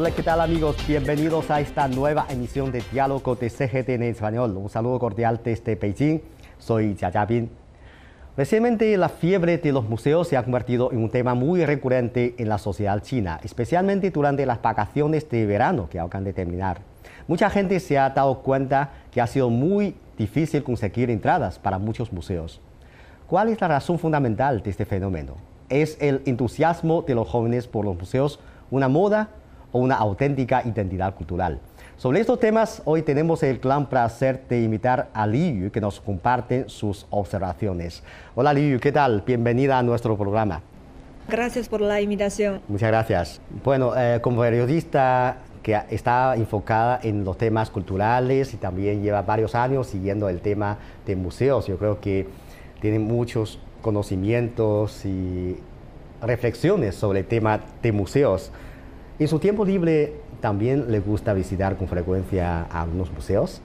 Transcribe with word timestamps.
Hola, 0.00 0.12
¿qué 0.12 0.22
tal 0.22 0.40
amigos? 0.40 0.76
Bienvenidos 0.86 1.50
a 1.50 1.58
esta 1.60 1.88
nueva 1.88 2.24
emisión 2.30 2.70
de 2.70 2.84
Diálogo 2.92 3.34
de 3.34 3.50
CGT 3.50 3.88
en 3.88 4.04
Español. 4.04 4.56
Un 4.56 4.68
saludo 4.68 5.00
cordial 5.00 5.40
desde 5.42 5.74
Beijing. 5.74 6.20
Soy 6.56 6.94
Jia 6.94 7.24
Bin. 7.24 7.50
Recientemente 8.36 8.96
la 8.96 9.08
fiebre 9.08 9.58
de 9.58 9.72
los 9.72 9.88
museos 9.88 10.28
se 10.28 10.36
ha 10.36 10.44
convertido 10.44 10.92
en 10.92 10.98
un 10.98 11.10
tema 11.10 11.34
muy 11.34 11.64
recurrente 11.64 12.36
en 12.38 12.48
la 12.48 12.58
sociedad 12.58 13.02
china, 13.02 13.40
especialmente 13.42 14.12
durante 14.12 14.46
las 14.46 14.62
vacaciones 14.62 15.28
de 15.28 15.44
verano 15.46 15.88
que 15.90 15.98
acaban 15.98 16.22
de 16.22 16.32
terminar. 16.32 16.78
Mucha 17.26 17.50
gente 17.50 17.80
se 17.80 17.98
ha 17.98 18.10
dado 18.10 18.38
cuenta 18.42 18.92
que 19.10 19.20
ha 19.20 19.26
sido 19.26 19.50
muy 19.50 19.96
difícil 20.16 20.62
conseguir 20.62 21.10
entradas 21.10 21.58
para 21.58 21.80
muchos 21.80 22.12
museos. 22.12 22.60
¿Cuál 23.26 23.48
es 23.48 23.60
la 23.60 23.66
razón 23.66 23.98
fundamental 23.98 24.62
de 24.62 24.70
este 24.70 24.86
fenómeno? 24.86 25.34
¿Es 25.68 25.98
el 26.00 26.22
entusiasmo 26.24 27.02
de 27.02 27.16
los 27.16 27.26
jóvenes 27.26 27.66
por 27.66 27.84
los 27.84 27.98
museos 27.98 28.38
una 28.70 28.86
moda 28.86 29.30
o 29.72 29.78
una 29.78 29.96
auténtica 29.96 30.62
identidad 30.64 31.14
cultural? 31.14 31.60
Sobre 31.96 32.20
estos 32.20 32.38
temas, 32.38 32.80
hoy 32.84 33.02
tenemos 33.02 33.42
el 33.42 33.58
gran 33.58 33.88
placer 33.88 34.44
de 34.48 34.62
invitar 34.62 35.08
a 35.12 35.26
Liu, 35.26 35.70
que 35.72 35.80
nos 35.80 36.00
comparte 36.00 36.68
sus 36.68 37.06
observaciones. 37.10 38.04
Hola 38.36 38.52
Liu, 38.52 38.78
¿qué 38.78 38.92
tal? 38.92 39.22
Bienvenida 39.26 39.78
a 39.78 39.82
nuestro 39.82 40.16
programa. 40.16 40.62
Gracias 41.28 41.68
por 41.68 41.80
la 41.80 42.00
invitación. 42.00 42.60
Muchas 42.68 42.88
gracias. 42.88 43.40
Bueno, 43.64 43.92
eh, 43.96 44.20
como 44.22 44.40
periodista 44.40 45.38
que 45.62 45.78
está 45.90 46.34
enfocada 46.36 47.00
en 47.02 47.24
los 47.24 47.36
temas 47.36 47.68
culturales 47.68 48.54
y 48.54 48.56
también 48.56 49.02
lleva 49.02 49.22
varios 49.22 49.54
años 49.54 49.88
siguiendo 49.88 50.28
el 50.28 50.40
tema 50.40 50.78
de 51.04 51.16
museos, 51.16 51.66
yo 51.66 51.76
creo 51.78 52.00
que 52.00 52.26
tiene 52.80 52.98
muchos 52.98 53.58
conocimientos 53.82 55.04
y 55.04 55.56
reflexiones 56.22 56.94
sobre 56.94 57.20
el 57.20 57.26
tema 57.26 57.60
de 57.82 57.92
museos. 57.92 58.52
En 59.18 59.28
su 59.28 59.38
tiempo 59.38 59.64
libre, 59.64 60.12
¿También 60.40 60.92
le 60.92 61.00
gusta 61.00 61.34
visitar 61.34 61.76
con 61.76 61.88
frecuencia 61.88 62.62
algunos 62.62 63.10
museos? 63.10 63.60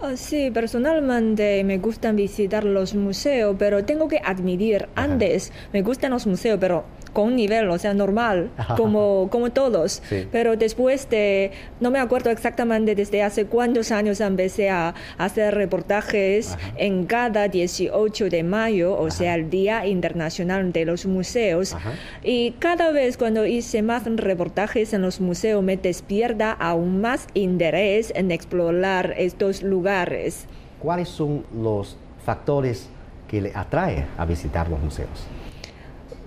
Ah, 0.00 0.16
sí, 0.16 0.50
personalmente 0.52 1.64
me 1.64 1.78
gustan 1.78 2.14
visitar 2.14 2.64
los 2.64 2.94
museos, 2.94 3.56
pero 3.58 3.84
tengo 3.84 4.06
que 4.06 4.20
admitir, 4.24 4.88
antes 4.94 5.52
me 5.72 5.82
gustan 5.82 6.12
los 6.12 6.26
museos, 6.26 6.58
pero 6.60 6.84
con 7.14 7.28
un 7.28 7.36
nivel, 7.36 7.70
o 7.70 7.78
sea, 7.78 7.94
normal, 7.94 8.50
como, 8.76 9.28
como 9.30 9.50
todos. 9.50 10.02
Pero 10.30 10.56
después 10.56 11.08
de, 11.08 11.52
no 11.80 11.90
me 11.90 11.98
acuerdo 11.98 12.30
exactamente 12.30 12.94
desde 12.94 13.22
hace 13.22 13.46
cuántos 13.46 13.90
años 13.90 14.20
empecé 14.20 14.68
a 14.68 14.94
hacer 15.16 15.54
reportajes 15.54 16.58
en 16.76 17.06
cada 17.06 17.48
18 17.48 18.28
de 18.28 18.42
mayo, 18.42 18.98
o 18.98 19.10
sea, 19.10 19.36
el 19.36 19.48
Día 19.48 19.86
Internacional 19.86 20.72
de 20.72 20.84
los 20.84 21.06
Museos. 21.06 21.76
Y 22.22 22.50
cada 22.58 22.90
vez 22.90 23.16
cuando 23.16 23.46
hice 23.46 23.80
más 23.80 24.04
reportajes 24.04 24.92
en 24.92 25.02
los 25.02 25.20
museos 25.20 25.62
me 25.62 25.76
despierta 25.76 26.52
aún 26.52 27.00
más 27.00 27.28
interés 27.34 28.12
en 28.14 28.30
explorar 28.32 29.14
estos 29.16 29.62
lugares. 29.62 30.46
¿Cuáles 30.80 31.08
son 31.08 31.44
los 31.54 31.96
factores 32.26 32.88
que 33.28 33.40
le 33.40 33.52
atrae 33.54 34.04
a 34.18 34.24
visitar 34.26 34.68
los 34.68 34.80
museos? 34.80 35.26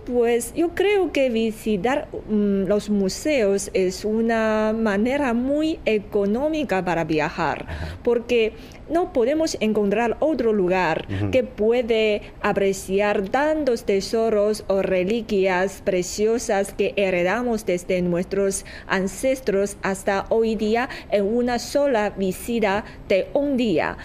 Pues 0.08 0.53
yo 0.53 0.69
creo 0.69 1.11
que 1.11 1.30
visitar 1.30 2.08
mm, 2.30 2.63
los 2.63 2.89
museos 2.89 3.69
es 3.73 4.05
una 4.05 4.73
manera 4.73 5.33
muy 5.33 5.80
económica 5.83 6.86
para 6.86 7.03
viajar, 7.03 7.66
porque 8.03 8.53
no 8.89 9.13
podemos 9.13 9.57
encontrar 9.59 10.17
otro 10.19 10.53
lugar 10.53 11.07
que 11.31 11.44
puede 11.44 12.22
apreciar 12.41 13.29
tantos 13.29 13.84
tesoros 13.84 14.63
o 14.67 14.81
reliquias 14.81 15.81
preciosas 15.84 16.73
que 16.73 16.94
heredamos 16.95 17.66
desde 17.66 18.01
nuestros 18.01 18.66
ancestros 18.88 19.78
hasta 19.81 20.25
hoy 20.29 20.56
día 20.56 20.89
en 21.12 21.25
una 21.25 21.59
sola 21.59 22.12
visita 22.12 22.85
de 23.09 23.28
un 23.34 23.57
día. 23.57 23.97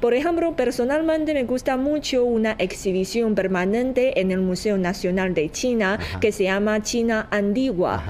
Por 0.00 0.14
ejemplo, 0.14 0.56
personalmente 0.56 1.34
me 1.34 1.44
gusta 1.44 1.76
mucho 1.76 2.24
una 2.24 2.52
exhibición 2.58 3.34
permanente 3.34 4.20
en 4.20 4.30
el 4.30 4.40
Museo 4.40 4.78
Nacional 4.78 5.34
de 5.34 5.50
China 5.50 5.98
que 6.20 6.32
se 6.32 6.44
llama 6.44 6.82
China 6.82 7.28
Antigua. 7.30 8.02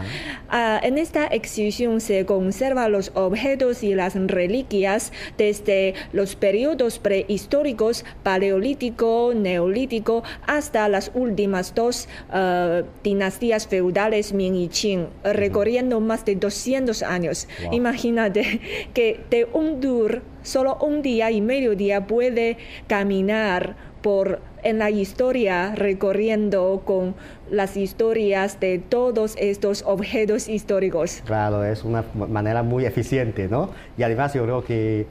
Ah, 0.49 0.81
en 0.83 0.99
esta 0.99 1.27
exhibición 1.27 2.01
se 2.01 2.27
conservan 2.27 2.93
los 2.93 3.13
objetos 3.15 3.83
y 3.83 3.95
las 3.95 4.15
reliquias 4.15 5.13
desde 5.39 5.95
los 6.13 6.20
periodos 6.37 6.99
prehistóricos, 6.99 8.05
paleolítico, 8.23 9.33
neolítico, 9.35 10.23
hasta 10.47 10.89
las 10.89 11.11
últimas 11.15 11.75
dos 11.75 12.09
uh, 12.33 12.85
dinastías 13.03 13.67
feudales 13.67 14.33
Ming 14.33 14.55
y 14.55 14.69
Qing, 14.69 15.07
recorriendo 15.25 16.01
más 16.01 16.25
de 16.25 16.37
200 16.37 17.03
años. 17.03 17.49
Imagínate 17.73 18.61
que 18.95 19.21
de 19.31 19.49
un 19.53 19.81
tour, 19.81 20.23
solo 20.43 20.77
un 20.81 21.03
día 21.03 21.31
y 21.31 21.41
medio 21.41 21.75
día 21.75 22.07
puede 22.07 22.59
caminar 22.87 23.77
por 24.03 24.41
en 24.63 24.79
la 24.79 24.91
historia 24.91 25.75
recorriendo 25.75 26.83
con 26.85 27.15
las 27.51 27.77
historias 27.77 28.61
de 28.61 28.79
todos 28.79 29.35
estos 29.39 29.83
objetos 29.87 30.49
históricos. 30.49 31.23
Claro, 31.25 31.65
es 31.65 31.85
una 31.85 32.05
manera 32.15 32.63
muy 32.63 32.85
eficiente, 32.85 33.49
¿no? 33.49 33.71
Y 33.97 34.03
además 34.03 34.35
yo 34.35 34.45
creo 34.45 34.65
que 34.65 35.07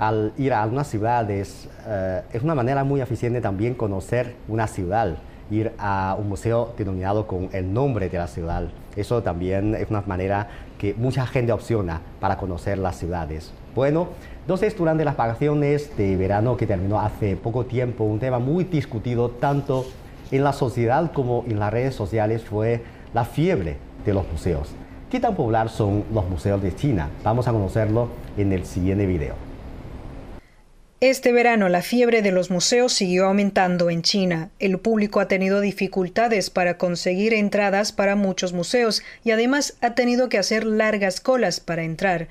al 0.00 0.32
ir 0.38 0.54
a 0.54 0.62
algunas 0.62 0.88
ciudades 0.88 1.68
eh, 1.86 2.22
es 2.32 2.42
una 2.42 2.54
manera 2.54 2.82
muy 2.84 3.02
eficiente 3.02 3.42
también 3.42 3.74
conocer 3.74 4.34
una 4.48 4.66
ciudad, 4.66 5.18
ir 5.50 5.72
a 5.78 6.16
un 6.18 6.28
museo 6.30 6.72
denominado 6.76 7.26
con 7.26 7.50
el 7.52 7.72
nombre 7.72 8.08
de 8.08 8.16
la 8.16 8.26
ciudad. 8.26 8.64
Eso 8.96 9.22
también 9.22 9.74
es 9.74 9.90
una 9.90 10.00
manera 10.00 10.48
que 10.78 10.94
mucha 10.94 11.26
gente 11.26 11.52
opciona 11.52 12.00
para 12.18 12.38
conocer 12.38 12.78
las 12.78 12.96
ciudades. 12.96 13.52
Bueno, 13.74 14.08
entonces 14.40 14.74
durante 14.74 15.04
las 15.04 15.18
vacaciones 15.18 15.94
de 15.98 16.16
verano 16.16 16.56
que 16.56 16.66
terminó 16.66 16.98
hace 16.98 17.36
poco 17.36 17.66
tiempo, 17.66 18.04
un 18.04 18.18
tema 18.18 18.38
muy 18.38 18.64
discutido 18.64 19.28
tanto 19.28 19.84
en 20.30 20.42
la 20.42 20.54
sociedad 20.54 21.12
como 21.12 21.44
en 21.46 21.58
las 21.58 21.70
redes 21.70 21.94
sociales 21.94 22.42
fue 22.42 22.82
la 23.12 23.26
fiebre 23.26 23.76
de 24.06 24.14
los 24.14 24.26
museos. 24.32 24.70
¿Qué 25.10 25.20
tan 25.20 25.34
popular 25.34 25.68
son 25.68 26.04
los 26.14 26.26
museos 26.26 26.62
de 26.62 26.74
China? 26.74 27.10
Vamos 27.22 27.46
a 27.48 27.52
conocerlo 27.52 28.08
en 28.38 28.52
el 28.52 28.64
siguiente 28.64 29.04
video. 29.04 29.49
Este 31.02 31.32
verano 31.32 31.70
la 31.70 31.80
fiebre 31.80 32.20
de 32.20 32.30
los 32.30 32.50
museos 32.50 32.92
siguió 32.92 33.24
aumentando 33.24 33.88
en 33.88 34.02
China. 34.02 34.50
El 34.58 34.78
público 34.78 35.20
ha 35.20 35.28
tenido 35.28 35.62
dificultades 35.62 36.50
para 36.50 36.76
conseguir 36.76 37.32
entradas 37.32 37.90
para 37.90 38.16
muchos 38.16 38.52
museos 38.52 39.02
y 39.24 39.30
además 39.30 39.78
ha 39.80 39.94
tenido 39.94 40.28
que 40.28 40.36
hacer 40.36 40.66
largas 40.66 41.22
colas 41.22 41.58
para 41.58 41.84
entrar. 41.84 42.28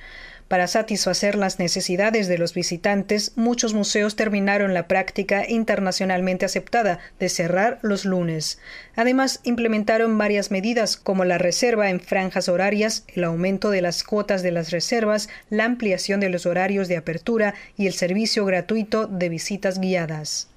Para 0.50 0.66
satisfacer 0.66 1.36
las 1.36 1.60
necesidades 1.60 2.28
de 2.28 2.40
los 2.40 2.56
visitantes, 2.56 3.34
muchos 3.36 3.76
museos 3.76 4.16
terminaron 4.16 4.74
la 4.74 4.88
práctica 4.88 5.48
internacionalmente 5.48 6.44
aceptada 6.44 6.98
de 7.20 7.30
cerrar 7.30 7.78
los 7.84 8.04
lunes. 8.04 8.58
Además, 8.96 9.42
implementaron 9.44 10.18
varias 10.18 10.50
medidas 10.50 10.98
como 10.98 11.24
la 11.24 11.38
reserva 11.38 11.92
en 11.92 12.00
franjas 12.00 12.50
horarias, 12.50 13.06
el 13.14 13.26
aumento 13.26 13.70
de 13.70 13.84
las 13.84 14.04
cuotas 14.04 14.42
de 14.42 14.52
las 14.52 14.72
reservas, 14.72 15.30
la 15.52 15.66
ampliación 15.66 16.20
de 16.20 16.30
los 16.30 16.48
horarios 16.48 16.88
de 16.88 16.98
apertura 16.98 17.54
y 17.78 17.86
el 17.86 17.94
servicio 17.94 18.44
gratuito 18.44 19.06
de 19.06 19.30
visitas 19.30 19.80
guiadas. 19.80 20.49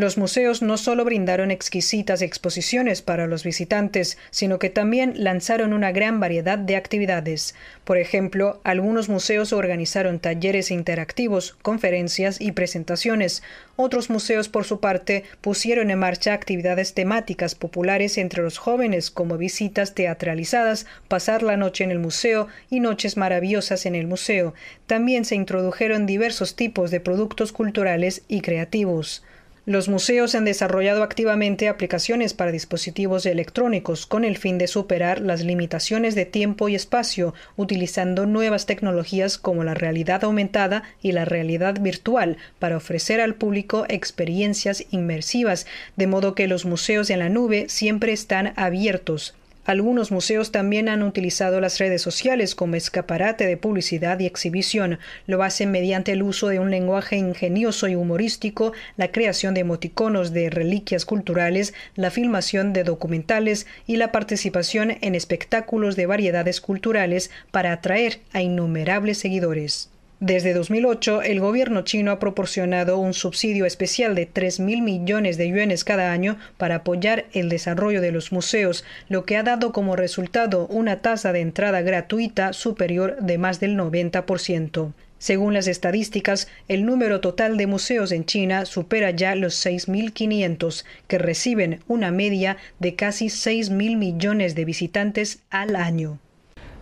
Los 0.00 0.16
museos 0.16 0.62
no 0.62 0.78
solo 0.78 1.04
brindaron 1.04 1.50
exquisitas 1.50 2.22
exposiciones 2.22 3.02
para 3.02 3.26
los 3.26 3.44
visitantes, 3.44 4.16
sino 4.30 4.58
que 4.58 4.70
también 4.70 5.12
lanzaron 5.22 5.74
una 5.74 5.92
gran 5.92 6.20
variedad 6.20 6.56
de 6.56 6.76
actividades. 6.76 7.54
Por 7.84 7.98
ejemplo, 7.98 8.62
algunos 8.64 9.10
museos 9.10 9.52
organizaron 9.52 10.18
talleres 10.18 10.70
interactivos, 10.70 11.54
conferencias 11.60 12.40
y 12.40 12.52
presentaciones. 12.52 13.42
Otros 13.76 14.08
museos, 14.08 14.48
por 14.48 14.64
su 14.64 14.80
parte, 14.80 15.24
pusieron 15.42 15.90
en 15.90 15.98
marcha 15.98 16.32
actividades 16.32 16.94
temáticas 16.94 17.54
populares 17.54 18.16
entre 18.16 18.42
los 18.42 18.56
jóvenes, 18.56 19.10
como 19.10 19.36
visitas 19.36 19.94
teatralizadas, 19.94 20.86
pasar 21.08 21.42
la 21.42 21.58
noche 21.58 21.84
en 21.84 21.90
el 21.90 21.98
museo 21.98 22.48
y 22.70 22.80
noches 22.80 23.18
maravillosas 23.18 23.84
en 23.84 23.94
el 23.94 24.06
museo. 24.06 24.54
También 24.86 25.26
se 25.26 25.34
introdujeron 25.34 26.06
diversos 26.06 26.56
tipos 26.56 26.90
de 26.90 27.00
productos 27.00 27.52
culturales 27.52 28.22
y 28.28 28.40
creativos. 28.40 29.22
Los 29.70 29.88
museos 29.88 30.34
han 30.34 30.44
desarrollado 30.44 31.04
activamente 31.04 31.68
aplicaciones 31.68 32.34
para 32.34 32.50
dispositivos 32.50 33.24
electrónicos 33.24 34.04
con 34.04 34.24
el 34.24 34.36
fin 34.36 34.58
de 34.58 34.66
superar 34.66 35.20
las 35.20 35.44
limitaciones 35.44 36.16
de 36.16 36.24
tiempo 36.24 36.68
y 36.68 36.74
espacio, 36.74 37.34
utilizando 37.54 38.26
nuevas 38.26 38.66
tecnologías 38.66 39.38
como 39.38 39.62
la 39.62 39.74
realidad 39.74 40.24
aumentada 40.24 40.82
y 41.00 41.12
la 41.12 41.24
realidad 41.24 41.80
virtual 41.80 42.36
para 42.58 42.78
ofrecer 42.78 43.20
al 43.20 43.36
público 43.36 43.86
experiencias 43.88 44.86
inmersivas, 44.90 45.68
de 45.94 46.08
modo 46.08 46.34
que 46.34 46.48
los 46.48 46.64
museos 46.64 47.08
en 47.08 47.20
la 47.20 47.28
nube 47.28 47.66
siempre 47.68 48.12
están 48.12 48.54
abiertos 48.56 49.36
Algunos 49.70 50.10
museos 50.10 50.50
también 50.50 50.88
han 50.88 51.04
utilizado 51.04 51.60
las 51.60 51.78
redes 51.78 52.02
sociales 52.02 52.56
como 52.56 52.74
escaparate 52.74 53.46
de 53.46 53.56
publicidad 53.56 54.18
y 54.18 54.26
exhibición. 54.26 54.98
Lo 55.28 55.44
hacen 55.44 55.70
mediante 55.70 56.10
el 56.10 56.24
uso 56.24 56.48
de 56.48 56.58
un 56.58 56.72
lenguaje 56.72 57.14
ingenioso 57.14 57.86
y 57.86 57.94
humorístico, 57.94 58.72
la 58.96 59.12
creación 59.12 59.54
de 59.54 59.60
emoticonos 59.60 60.32
de 60.32 60.50
reliquias 60.50 61.04
culturales, 61.04 61.72
la 61.94 62.10
filmación 62.10 62.72
de 62.72 62.82
documentales 62.82 63.68
y 63.86 63.94
la 63.94 64.10
participación 64.10 64.96
en 65.02 65.14
espectáculos 65.14 65.94
de 65.94 66.06
variedades 66.06 66.60
culturales 66.60 67.30
para 67.52 67.70
atraer 67.70 68.18
a 68.32 68.42
innumerables 68.42 69.18
seguidores. 69.18 69.89
Desde 70.20 70.52
2008, 70.52 71.22
el 71.22 71.40
gobierno 71.40 71.80
chino 71.80 72.10
ha 72.10 72.18
proporcionado 72.18 72.98
un 72.98 73.14
subsidio 73.14 73.64
especial 73.64 74.14
de 74.14 74.30
3.000 74.30 74.82
millones 74.82 75.38
de 75.38 75.48
yuanes 75.48 75.82
cada 75.82 76.12
año 76.12 76.36
para 76.58 76.74
apoyar 76.74 77.24
el 77.32 77.48
desarrollo 77.48 78.02
de 78.02 78.12
los 78.12 78.30
museos, 78.30 78.84
lo 79.08 79.24
que 79.24 79.38
ha 79.38 79.42
dado 79.42 79.72
como 79.72 79.96
resultado 79.96 80.66
una 80.66 81.00
tasa 81.00 81.32
de 81.32 81.40
entrada 81.40 81.80
gratuita 81.80 82.52
superior 82.52 83.16
de 83.22 83.38
más 83.38 83.60
del 83.60 83.78
90%. 83.78 84.92
Según 85.16 85.54
las 85.54 85.66
estadísticas, 85.66 86.48
el 86.68 86.84
número 86.84 87.22
total 87.22 87.56
de 87.56 87.66
museos 87.66 88.12
en 88.12 88.26
China 88.26 88.66
supera 88.66 89.12
ya 89.12 89.34
los 89.34 89.54
6.500, 89.64 90.84
que 91.08 91.16
reciben 91.16 91.80
una 91.88 92.10
media 92.10 92.58
de 92.78 92.94
casi 92.94 93.28
6.000 93.28 93.96
millones 93.96 94.54
de 94.54 94.66
visitantes 94.66 95.38
al 95.48 95.76
año. 95.76 96.18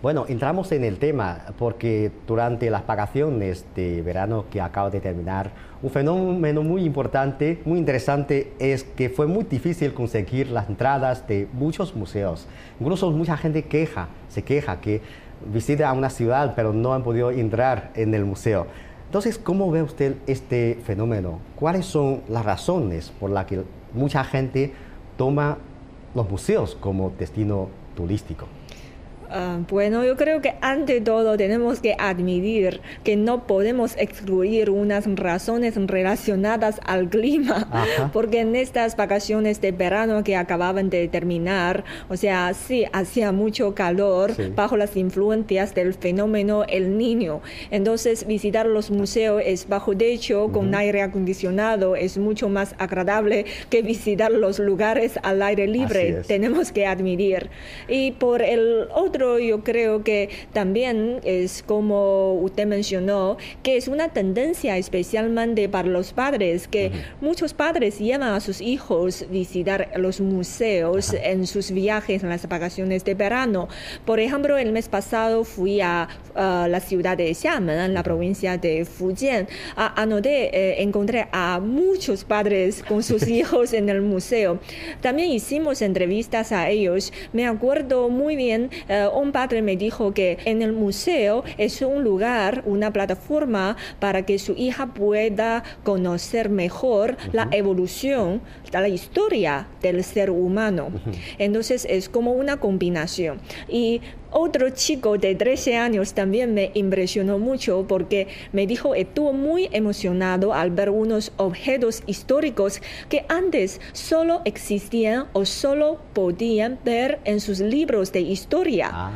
Bueno, 0.00 0.26
entramos 0.28 0.70
en 0.70 0.84
el 0.84 1.00
tema 1.00 1.46
porque 1.58 2.12
durante 2.24 2.70
las 2.70 2.86
vacaciones 2.86 3.66
de 3.74 4.00
verano 4.00 4.44
que 4.48 4.60
acaba 4.60 4.90
de 4.90 5.00
terminar, 5.00 5.50
un 5.82 5.90
fenómeno 5.90 6.62
muy 6.62 6.84
importante, 6.84 7.60
muy 7.64 7.80
interesante, 7.80 8.52
es 8.60 8.84
que 8.84 9.10
fue 9.10 9.26
muy 9.26 9.42
difícil 9.42 9.92
conseguir 9.94 10.52
las 10.52 10.68
entradas 10.68 11.26
de 11.26 11.48
muchos 11.52 11.96
museos. 11.96 12.46
Incluso 12.78 13.10
mucha 13.10 13.36
gente 13.36 13.64
queja, 13.64 14.06
se 14.28 14.44
queja 14.44 14.80
que 14.80 15.00
visita 15.52 15.88
a 15.88 15.92
una 15.94 16.10
ciudad 16.10 16.52
pero 16.54 16.72
no 16.72 16.94
han 16.94 17.02
podido 17.02 17.32
entrar 17.32 17.90
en 17.96 18.14
el 18.14 18.24
museo. 18.24 18.68
Entonces, 19.06 19.36
¿cómo 19.36 19.68
ve 19.72 19.82
usted 19.82 20.14
este 20.28 20.78
fenómeno? 20.84 21.40
¿Cuáles 21.56 21.86
son 21.86 22.22
las 22.28 22.44
razones 22.44 23.10
por 23.18 23.30
las 23.30 23.46
que 23.46 23.64
mucha 23.94 24.22
gente 24.22 24.72
toma 25.16 25.58
los 26.14 26.30
museos 26.30 26.76
como 26.76 27.10
destino 27.18 27.68
turístico? 27.96 28.46
Ah, 29.30 29.58
bueno, 29.68 30.04
yo 30.04 30.16
creo 30.16 30.40
que 30.40 30.54
ante 30.60 31.00
todo 31.00 31.36
tenemos 31.36 31.80
que 31.80 31.94
admitir 31.98 32.80
que 33.04 33.16
no 33.16 33.46
podemos 33.46 33.96
excluir 33.96 34.70
unas 34.70 35.04
razones 35.16 35.74
relacionadas 35.76 36.80
al 36.86 37.08
clima, 37.08 37.68
porque 38.12 38.40
en 38.40 38.56
estas 38.56 38.96
vacaciones 38.96 39.60
de 39.60 39.72
verano 39.72 40.24
que 40.24 40.36
acababan 40.36 40.88
de 40.90 41.08
terminar, 41.08 41.84
o 42.08 42.16
sea, 42.16 42.54
sí 42.54 42.84
hacía 42.92 43.32
mucho 43.32 43.74
calor 43.74 44.32
bajo 44.54 44.76
las 44.76 44.96
influencias 44.96 45.74
del 45.74 45.94
fenómeno 45.94 46.64
El 46.68 46.96
Niño. 46.96 47.40
Entonces, 47.70 48.26
visitar 48.26 48.66
los 48.66 48.90
museos 48.90 49.42
es 49.44 49.68
bajo 49.68 49.96
techo 49.96 50.50
con 50.52 50.74
aire 50.74 51.02
acondicionado 51.02 51.96
es 51.96 52.18
mucho 52.18 52.48
más 52.48 52.74
agradable 52.78 53.44
que 53.70 53.82
visitar 53.82 54.30
los 54.30 54.58
lugares 54.58 55.18
al 55.22 55.42
aire 55.42 55.66
libre, 55.66 56.22
tenemos 56.26 56.72
que 56.72 56.86
admitir. 56.86 57.50
Y 57.88 58.12
por 58.12 58.42
el 58.42 58.88
otro 58.94 59.17
yo 59.18 59.64
creo 59.64 60.04
que 60.04 60.30
también 60.52 61.20
es 61.24 61.62
como 61.62 62.34
usted 62.34 62.66
mencionó, 62.66 63.36
que 63.62 63.76
es 63.76 63.88
una 63.88 64.08
tendencia 64.10 64.76
especialmente 64.76 65.68
para 65.68 65.88
los 65.88 66.12
padres, 66.12 66.68
que 66.68 66.92
muchos 67.20 67.54
padres 67.54 67.98
llevan 67.98 68.34
a 68.34 68.40
sus 68.40 68.60
hijos 68.60 69.26
visitar 69.30 69.90
los 69.96 70.20
museos 70.20 71.14
en 71.14 71.46
sus 71.46 71.70
viajes, 71.70 72.22
en 72.22 72.28
las 72.28 72.48
vacaciones 72.48 73.04
de 73.04 73.14
verano. 73.14 73.68
Por 74.04 74.20
ejemplo, 74.20 74.56
el 74.56 74.72
mes 74.72 74.88
pasado 74.88 75.44
fui 75.44 75.80
a, 75.80 76.08
la 76.34 76.78
ciudad 76.80 77.16
de 77.16 77.34
Xiamen, 77.34 77.78
en 77.78 77.94
la 77.94 78.04
provincia 78.04 78.56
de 78.56 78.84
Fujian. 78.84 79.48
A, 79.74 80.00
anoté, 80.00 80.56
eh, 80.56 80.82
encontré 80.82 81.26
a 81.32 81.58
muchos 81.58 82.24
padres 82.24 82.84
con 82.86 83.02
sus 83.02 83.26
hijos 83.38 83.72
en 83.72 83.88
el 83.88 84.02
museo. 84.02 84.60
También 85.00 85.30
hicimos 85.30 85.82
entrevistas 85.82 86.52
a 86.52 86.70
ellos. 86.70 87.12
Me 87.32 87.46
acuerdo 87.46 88.08
muy 88.08 88.36
bien 88.36 88.70
eh, 88.88 89.07
un 89.14 89.32
padre 89.32 89.62
me 89.62 89.76
dijo 89.76 90.12
que 90.12 90.38
en 90.44 90.62
el 90.62 90.72
museo 90.72 91.44
es 91.56 91.80
un 91.82 92.04
lugar, 92.04 92.62
una 92.66 92.92
plataforma 92.92 93.76
para 94.00 94.24
que 94.24 94.38
su 94.38 94.52
hija 94.52 94.94
pueda 94.94 95.62
conocer 95.84 96.50
mejor 96.50 97.16
la 97.32 97.48
evolución, 97.52 98.40
la 98.72 98.88
historia 98.88 99.66
del 99.82 100.04
ser 100.04 100.30
humano. 100.30 100.90
Entonces 101.38 101.86
es 101.88 102.08
como 102.08 102.32
una 102.32 102.58
combinación. 102.58 103.40
Y 103.68 104.00
otro 104.30 104.68
chico 104.70 105.16
de 105.16 105.34
13 105.34 105.76
años 105.76 106.12
también 106.12 106.52
me 106.52 106.70
impresionó 106.74 107.38
mucho 107.38 107.86
porque 107.88 108.28
me 108.52 108.66
dijo 108.66 108.94
estuvo 108.94 109.32
muy 109.32 109.70
emocionado 109.72 110.52
al 110.52 110.70
ver 110.70 110.90
unos 110.90 111.32
objetos 111.38 112.02
históricos 112.06 112.82
que 113.08 113.24
antes 113.28 113.80
solo 113.92 114.42
existían 114.44 115.28
o 115.32 115.46
solo 115.46 115.98
podían 116.12 116.78
ver 116.84 117.20
en 117.24 117.40
sus 117.40 117.60
libros 117.60 118.12
de 118.12 118.20
historia. 118.20 118.90
Ah. 118.98 119.10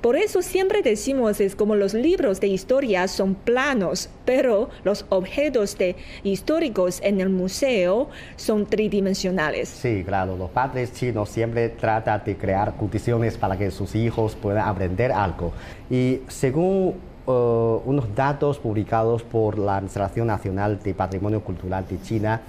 Por 0.00 0.16
eso 0.16 0.42
siempre 0.42 0.82
decimos 0.82 1.40
es 1.40 1.54
como 1.56 1.74
los 1.74 1.94
libros 1.94 2.38
de 2.38 2.46
historia 2.48 3.08
son 3.08 3.34
planos, 3.34 4.10
pero 4.24 4.68
los 4.84 5.04
objetos 5.08 5.76
de 5.78 5.96
históricos 6.22 7.00
en 7.02 7.20
el 7.20 7.30
museo 7.30 8.08
son 8.36 8.66
tridimensionales. 8.66 9.68
Sí, 9.68 10.04
claro, 10.06 10.36
los 10.36 10.50
padres 10.50 10.92
chinos 10.92 11.30
siempre 11.30 11.70
tratan 11.70 12.22
de 12.24 12.36
crear 12.36 12.76
condiciones 12.76 13.36
para 13.36 13.56
que 13.56 13.72
sus 13.72 13.96
hijos 13.96 14.36
puedan 14.36 14.68
aprender 14.68 15.10
algo. 15.10 15.52
Y 15.90 16.20
según 16.28 16.94
uh, 17.26 17.80
unos 17.84 18.14
datos 18.14 18.58
publicados 18.58 19.24
por 19.24 19.58
la 19.58 19.78
Administración 19.78 20.28
Nacional 20.28 20.78
de 20.82 20.94
Patrimonio 20.94 21.42
Cultural 21.42 21.84
de 21.88 22.00
China, 22.02 22.42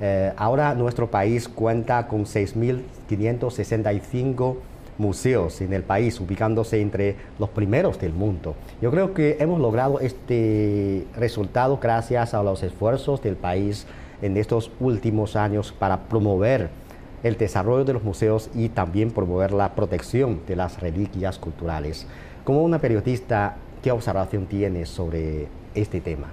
eh, 0.00 0.32
ahora 0.36 0.74
nuestro 0.74 1.08
país 1.08 1.48
cuenta 1.48 2.08
con 2.08 2.24
6.565 2.24 4.56
museos 4.98 5.60
en 5.60 5.72
el 5.72 5.82
país, 5.82 6.20
ubicándose 6.20 6.80
entre 6.80 7.16
los 7.38 7.50
primeros 7.50 7.98
del 7.98 8.12
mundo. 8.12 8.54
Yo 8.80 8.90
creo 8.90 9.14
que 9.14 9.36
hemos 9.40 9.60
logrado 9.60 10.00
este 10.00 11.04
resultado 11.16 11.78
gracias 11.80 12.34
a 12.34 12.42
los 12.42 12.62
esfuerzos 12.62 13.22
del 13.22 13.36
país 13.36 13.86
en 14.22 14.36
estos 14.36 14.70
últimos 14.80 15.36
años 15.36 15.72
para 15.72 16.00
promover 16.04 16.70
el 17.22 17.36
desarrollo 17.36 17.84
de 17.84 17.94
los 17.94 18.02
museos 18.02 18.50
y 18.54 18.68
también 18.68 19.10
promover 19.10 19.52
la 19.52 19.74
protección 19.74 20.40
de 20.46 20.56
las 20.56 20.80
reliquias 20.80 21.38
culturales. 21.38 22.06
Como 22.44 22.62
una 22.62 22.78
periodista, 22.78 23.56
¿qué 23.82 23.90
observación 23.90 24.46
tienes 24.46 24.90
sobre 24.90 25.48
este 25.74 26.00
tema? 26.00 26.28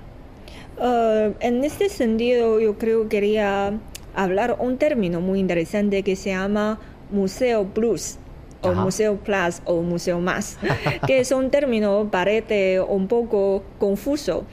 Uh, 0.77 1.33
en 1.39 1.63
este 1.63 1.89
sentido, 1.89 2.59
yo 2.59 2.77
creo 2.77 3.03
que 3.03 3.09
quería 3.09 3.73
hablar 4.15 4.57
un 4.59 4.77
término 4.77 5.21
muy 5.21 5.39
interesante 5.39 6.03
que 6.03 6.15
se 6.15 6.31
llama 6.31 6.79
Museo 7.11 7.65
Plus 7.65 8.17
o 8.61 8.73
Museo 8.73 9.17
Plus 9.17 9.61
o 9.65 9.81
Museo 9.81 10.19
Más, 10.19 10.57
que 11.07 11.19
es 11.19 11.31
un 11.31 11.49
término 11.49 12.09
parece 12.11 12.79
un 12.81 13.07
poco 13.07 13.63
confuso. 13.79 14.45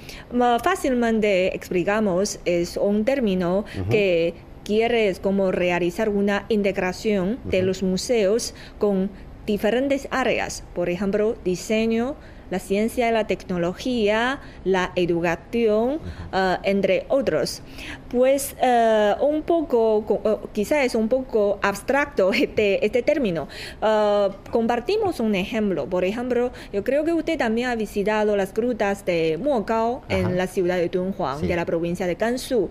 Fácilmente 0.62 1.54
explicamos, 1.54 2.40
es 2.44 2.76
un 2.76 3.04
término 3.04 3.64
que 3.90 4.34
quiere 4.64 5.14
como 5.22 5.50
realizar 5.50 6.08
una 6.08 6.44
integración 6.48 7.38
de 7.44 7.62
los 7.62 7.82
museos 7.82 8.54
con 8.78 9.10
diferentes 9.46 10.08
áreas, 10.10 10.62
por 10.74 10.90
ejemplo, 10.90 11.36
diseño, 11.42 12.16
la 12.50 12.58
ciencia 12.58 13.08
la 13.12 13.26
tecnología, 13.26 14.40
la 14.64 14.92
educación, 14.96 16.00
ah, 16.32 16.60
entre 16.62 17.06
otros. 17.08 17.62
Pues 18.10 18.56
ah, 18.62 19.16
un 19.20 19.42
poco, 19.42 19.98
uh, 19.98 20.48
quizás 20.52 20.84
es 20.84 20.94
un 20.94 21.08
poco 21.08 21.58
abstracto 21.62 22.32
este, 22.32 22.84
este 22.84 23.02
término. 23.02 23.48
Compartimos 24.50 25.20
un 25.20 25.34
ejemplo. 25.34 25.86
Por 25.86 26.04
ejemplo, 26.04 26.52
yo 26.72 26.84
creo 26.84 27.04
que 27.04 27.12
usted 27.12 27.38
también 27.38 27.68
ha 27.68 27.74
visitado 27.74 28.36
las 28.36 28.52
grutas 28.54 29.04
de 29.04 29.38
Mogao 29.42 30.02
en 30.08 30.36
la 30.36 30.46
ciudad 30.46 30.76
de 30.76 30.88
Dunhuang, 30.88 31.40
de 31.42 31.56
la 31.56 31.64
provincia 31.64 32.06
de 32.06 32.14
Gansu 32.14 32.70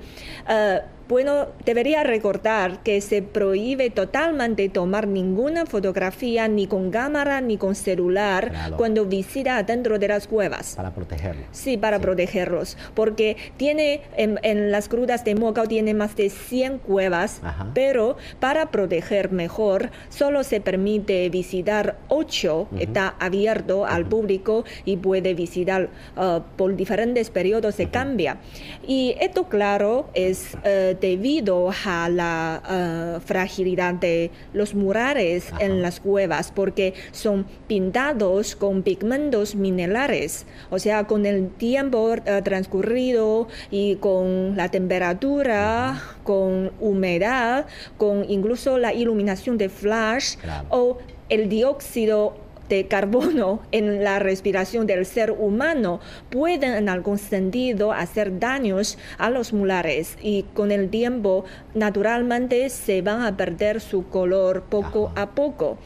bueno, 1.08 1.48
debería 1.64 2.04
recordar 2.04 2.84
que 2.84 3.00
se 3.00 3.22
prohíbe 3.22 3.90
totalmente 3.90 4.68
tomar 4.68 5.08
ninguna 5.08 5.66
fotografía 5.66 6.48
ni 6.48 6.68
con 6.68 6.92
cámara 6.92 7.40
ni 7.40 7.58
con 7.58 7.76
celular 7.76 8.52
cuando 8.76 9.06
visita 9.06 9.62
dentro 9.64 10.00
de 10.00 10.08
las 10.10 10.28
cuevas. 10.28 10.76
Para 10.76 10.94
protegerlos. 10.94 11.46
Sí, 11.52 11.78
para 11.78 12.00
protegerlos. 12.00 12.78
Porque 12.94 13.38
tiene, 13.56 14.02
en, 14.18 14.72
las 14.72 14.90
grutas 14.90 15.24
de 15.24 15.36
Mocao 15.36 15.66
tiene 15.66 15.94
más 15.94 16.16
de 16.16 16.30
100 16.30 16.80
cuevas, 16.80 17.42
pero 17.74 18.18
para 18.40 18.72
proteger 18.72 19.32
mejor 19.32 19.92
solo 20.10 20.44
se 20.44 20.60
permite 20.60 21.30
visitar 21.30 21.98
8, 22.10 22.70
está 22.80 23.16
abierto 23.20 23.86
al 23.86 24.06
público 24.06 24.66
y 24.84 24.98
puede 24.98 25.34
visitar 25.34 25.90
uh, 26.18 26.42
por 26.58 26.76
diferentes 26.76 27.30
periodos 27.30 27.76
se 27.76 27.90
cambia. 27.90 28.38
Y 28.86 29.16
esto, 29.22 29.46
claro, 29.48 30.10
es... 30.14 30.58
Debido 31.00 31.70
a 31.86 32.10
la 32.10 32.62
eh, 32.70 33.20
fragilidad 33.26 33.94
de 33.96 34.32
los 34.54 34.76
murales 34.76 35.52
en 35.60 35.82
las 35.82 36.00
cuevas, 36.00 36.52
porque 36.52 36.94
son 37.12 37.46
pintados 37.68 38.56
con 38.56 38.84
pigmentos 38.84 39.56
minerales, 39.56 40.46
o 40.70 40.80
sea, 40.80 41.06
con 41.06 41.26
el 41.26 41.50
tiempo 41.50 42.16
transcurrido 42.44 43.48
y 43.72 43.96
con 43.96 44.56
la 44.56 44.70
temperatura, 44.70 46.02
con 46.24 46.72
humedad, 46.80 47.66
con 47.98 48.30
incluso 48.30 48.78
la 48.78 48.94
iluminación 48.94 49.58
de 49.58 49.70
flash 49.70 50.36
o 50.70 50.98
el 51.30 51.50
dióxido 51.50 52.47
de 52.70 52.88
carbono 52.88 53.62
en 53.72 54.04
la 54.04 54.20
respiración 54.20 54.88
del 54.88 55.06
ser 55.06 55.32
humano 55.32 56.00
pueden 56.30 56.74
en 56.74 56.90
algún 56.90 57.18
sentido 57.18 57.92
hacer 57.92 58.40
daños 58.40 58.98
a 59.18 59.30
los 59.30 59.54
mulares 59.54 60.18
y 60.22 60.44
con 60.54 60.72
el 60.72 60.90
tiempo 60.90 61.46
naturalmente 61.74 62.70
se 62.70 63.02
van 63.02 63.22
a 63.22 63.38
perder 63.38 63.82
su 63.82 64.08
color 64.08 64.64
poco 64.64 65.12
a 65.16 65.32
poco. 65.32 65.78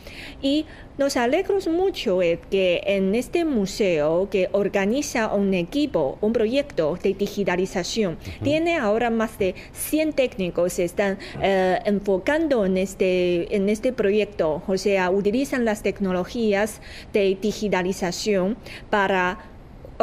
Y 0.41 0.65
nos 1.01 1.17
alegramos 1.17 1.67
mucho 1.67 2.19
que 2.51 2.83
en 2.85 3.15
este 3.15 3.43
museo 3.43 4.29
que 4.29 4.49
organiza 4.51 5.33
un 5.33 5.55
equipo, 5.55 6.19
un 6.21 6.31
proyecto 6.31 6.95
de 7.01 7.15
digitalización, 7.15 8.19
tiene 8.43 8.77
ahora 8.77 9.09
más 9.09 9.39
de 9.39 9.55
100 9.73 10.13
técnicos 10.13 10.75
que 10.75 10.83
están 10.83 11.17
eh, 11.41 11.79
enfocando 11.85 12.67
en 12.67 12.77
este, 12.77 13.55
en 13.55 13.67
este 13.69 13.93
proyecto, 13.93 14.61
o 14.67 14.77
sea, 14.77 15.09
utilizan 15.09 15.65
las 15.65 15.81
tecnologías 15.81 16.81
de 17.13 17.35
digitalización 17.41 18.55
para 18.91 19.50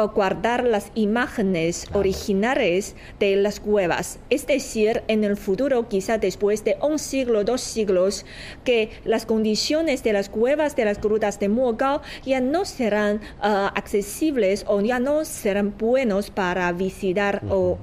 guardar 0.07 0.63
las 0.63 0.91
imágenes 0.95 1.87
originales 1.93 2.95
de 3.19 3.35
las 3.35 3.59
cuevas. 3.59 4.19
Es 4.29 4.47
decir, 4.47 5.03
en 5.07 5.23
el 5.23 5.37
futuro, 5.37 5.87
quizá 5.87 6.17
después 6.17 6.63
de 6.63 6.77
un 6.81 6.99
siglo, 6.99 7.43
dos 7.43 7.61
siglos, 7.61 8.25
que 8.63 8.89
las 9.05 9.25
condiciones 9.25 10.03
de 10.03 10.13
las 10.13 10.29
cuevas 10.29 10.75
de 10.75 10.85
las 10.85 10.99
grutas 10.99 11.39
de 11.39 11.49
Mogao 11.49 12.01
ya 12.25 12.39
no 12.39 12.65
serán 12.65 13.21
ah, 13.41 13.71
accesibles 13.75 14.65
o 14.67 14.81
ya 14.81 14.99
no 14.99 15.25
serán 15.25 15.77
buenos 15.77 16.29
para 16.29 16.71
visitar 16.71 17.41
o, 17.49 17.77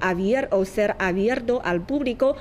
o 0.50 0.64
ser 0.64 0.96
abierto 0.98 1.60
al 1.64 1.84
público. 1.84 2.36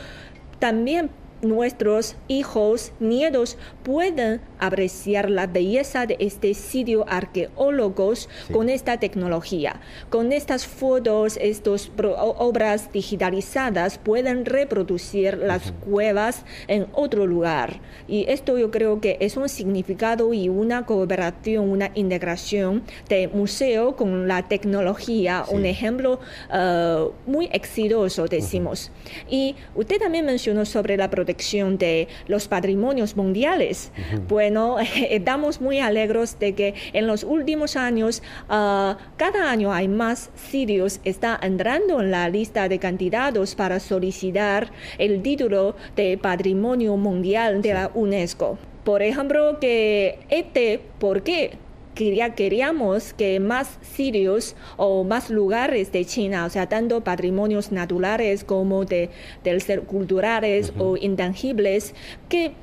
También 0.60 1.10
nuestros 1.48 2.16
hijos, 2.28 2.92
nietos 3.00 3.58
pueden 3.84 4.42
apreciar 4.60 5.30
la 5.30 5.48
belleza 5.48 6.06
de 6.06 6.18
este 6.20 6.54
sitio 6.54 7.06
arqueólogos 7.08 8.30
con 8.52 8.70
esta 8.70 9.00
tecnología. 9.00 9.80
Con 10.10 10.32
estas 10.32 10.66
fotos, 10.66 11.38
estas 11.42 11.92
obras 12.38 12.92
digitalizadas 12.92 13.98
pueden 13.98 14.46
reproducir 14.46 15.38
las 15.38 15.72
cuevas 15.88 16.44
en 16.68 16.88
otro 16.94 17.28
lugar. 17.28 17.80
Y 18.08 18.26
esto 18.28 18.58
yo 18.58 18.72
creo 18.72 19.00
que 19.00 19.18
es 19.20 19.38
un 19.38 19.48
significado 19.50 20.34
y 20.34 20.50
una 20.50 20.86
cooperación, 20.86 21.70
una 21.70 21.92
integración 21.94 22.84
de 23.08 23.28
museo 23.28 23.96
con 23.96 24.28
la 24.28 24.48
tecnología, 24.48 25.46
un 25.50 25.66
ejemplo 25.66 26.20
uh, 26.52 27.12
muy 27.30 27.50
exitoso, 27.52 28.26
decimos. 28.26 28.92
Y 29.30 29.56
usted 29.76 30.00
también 30.00 30.26
mencionó 30.26 30.66
sobre 30.66 30.98
la 30.98 31.10
protección 31.10 31.35
de 31.78 32.08
los 32.28 32.48
patrimonios 32.48 33.16
mundiales. 33.16 33.92
Bueno, 34.28 34.78
estamos 35.10 35.62
muy 35.62 35.80
alegres 35.80 36.40
de 36.40 36.54
que 36.54 36.74
en 36.94 37.08
los 37.08 37.24
últimos 37.24 37.76
años, 37.76 38.22
uh, 38.50 38.96
cada 39.18 39.52
año 39.52 39.74
hay 39.74 39.88
más 39.88 40.30
sitios 40.36 41.00
está 41.04 41.40
entrando 41.42 42.02
en 42.02 42.12
la 42.12 42.30
lista 42.30 42.68
de 42.70 42.80
candidatos 42.80 43.56
para 43.56 43.80
solicitar 43.80 44.72
el 44.98 45.22
título 45.22 45.76
de 45.96 46.18
Patrimonio 46.18 46.98
Mundial 46.98 47.62
de 47.62 47.74
la 47.74 47.92
UNESCO. 47.94 48.58
Por 48.84 49.02
ejemplo, 49.02 49.60
que 49.60 50.20
este, 50.30 50.80
¿por 51.00 51.24
qué? 51.24 51.58
Queríamos 51.96 53.14
que 53.14 53.40
más 53.40 53.80
sitios 53.82 54.56
o 54.78 55.04
más 55.04 55.30
lugares 55.30 55.92
de 55.92 56.06
China, 56.06 56.46
o 56.46 56.50
sea, 56.50 56.68
tanto 56.68 57.04
patrimonios 57.04 57.72
naturales 57.72 58.44
como 58.44 58.86
de, 58.86 59.10
del 59.44 59.62
ser 59.62 59.84
culturales 59.84 60.74
o 60.78 60.98
intangibles, 60.98 61.96
que 62.30 62.54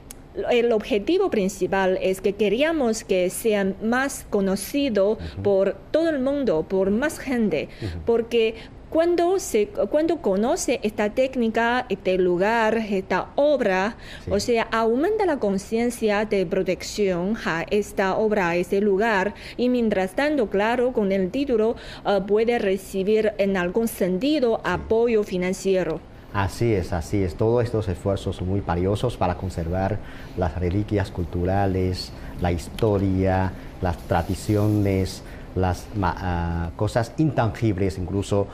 el 0.50 0.72
objetivo 0.72 1.30
principal 1.30 1.98
es 2.00 2.20
que 2.20 2.34
queríamos 2.34 3.04
que 3.04 3.28
sean 3.30 3.76
más 3.82 4.26
conocidos 4.30 5.18
por 5.42 5.76
todo 5.90 6.08
el 6.08 6.20
mundo, 6.20 6.64
por 6.68 6.90
más 6.90 7.18
gente, 7.18 7.68
porque 8.06 8.54
cuando, 8.92 9.38
se, 9.38 9.68
cuando 9.68 10.18
conoce 10.18 10.78
esta 10.82 11.08
técnica, 11.08 11.86
este 11.88 12.18
lugar, 12.18 12.76
esta 12.76 13.28
obra, 13.36 13.96
o 14.30 14.38
sea, 14.38 14.68
aumenta 14.70 15.24
la 15.24 15.38
conciencia 15.38 16.26
de 16.26 16.44
protección 16.44 17.38
a 17.46 17.64
esta 17.70 18.18
obra, 18.18 18.50
a 18.50 18.56
este 18.56 18.82
lugar, 18.82 19.32
y 19.56 19.70
mientras 19.70 20.14
tanto, 20.14 20.50
claro, 20.50 20.92
con 20.92 21.10
el 21.10 21.30
título 21.30 21.74
ah, 22.04 22.20
puede 22.26 22.58
recibir 22.58 23.32
en 23.38 23.56
algún 23.56 23.88
sentido 23.88 24.60
apoyo 24.62 25.22
financiero. 25.22 26.00
Así 26.34 26.74
es, 26.74 26.92
así 26.92 27.22
es. 27.22 27.34
Todos 27.34 27.64
estos 27.64 27.88
esfuerzos 27.88 28.36
son 28.36 28.48
muy 28.48 28.60
valiosos 28.60 29.16
para 29.16 29.36
conservar 29.36 30.00
las 30.36 30.58
reliquias 30.58 31.10
culturales, 31.10 32.12
la 32.42 32.52
historia, 32.52 33.52
las 33.80 33.96
tradiciones, 34.06 35.22
las 35.54 35.86
ah, 36.02 36.70
cosas 36.76 37.12
intangibles 37.18 37.98
incluso 37.98 38.46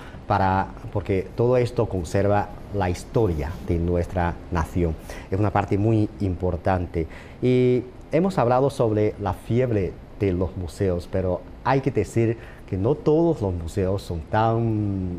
porque 0.92 1.26
todo 1.34 1.56
esto 1.56 1.86
conserva 1.86 2.50
la 2.74 2.90
historia 2.90 3.50
de 3.66 3.78
nuestra 3.78 4.34
nación. 4.52 4.94
Es 5.30 5.38
una 5.38 5.50
parte 5.50 5.78
muy 5.78 6.08
importante. 6.20 7.06
Y 7.42 7.82
hemos 8.12 8.38
hablado 8.38 8.70
sobre 8.70 9.14
la 9.20 9.32
fiebre 9.32 9.92
de 10.20 10.32
los 10.32 10.56
museos, 10.56 11.08
pero 11.10 11.40
hay 11.64 11.80
que 11.80 11.90
decir 11.90 12.36
que 12.68 12.76
no 12.76 12.94
todos 12.94 13.40
los 13.40 13.54
museos 13.54 14.02
son 14.02 14.20
tan 14.20 15.18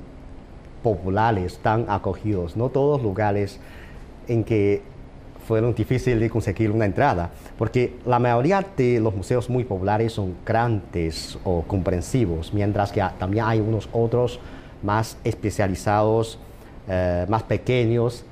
populares, 0.83 1.59
tan 1.59 1.85
acogidos, 1.89 2.55
no 2.55 2.69
todos 2.69 3.01
lugares 3.01 3.59
en 4.27 4.43
que 4.43 4.81
fueron 5.47 5.73
difíciles 5.73 6.19
de 6.19 6.29
conseguir 6.29 6.69
una 6.69 6.85
entrada, 6.85 7.31
porque 7.57 7.95
la 8.05 8.19
mayoría 8.19 8.63
de 8.77 8.99
los 8.99 9.15
museos 9.15 9.49
muy 9.49 9.63
populares 9.63 10.13
son 10.13 10.35
grandes 10.45 11.39
o 11.43 11.63
comprensivos, 11.63 12.53
mientras 12.53 12.91
que 12.91 13.03
también 13.17 13.45
hay 13.45 13.59
unos 13.59 13.89
otros 13.91 14.39
más 14.83 15.17
especializados, 15.23 16.39
eh, 16.87 17.25
más 17.29 17.43
pequeños, 17.43 18.25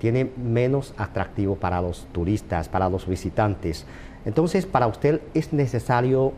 tienen 0.00 0.32
menos 0.36 0.94
atractivo 0.96 1.56
para 1.56 1.82
los 1.82 2.06
turistas, 2.12 2.68
para 2.68 2.88
los 2.88 3.06
visitantes. 3.06 3.84
Entonces, 4.24 4.66
para 4.66 4.86
usted 4.86 5.20
es 5.34 5.52
necesario 5.52 6.32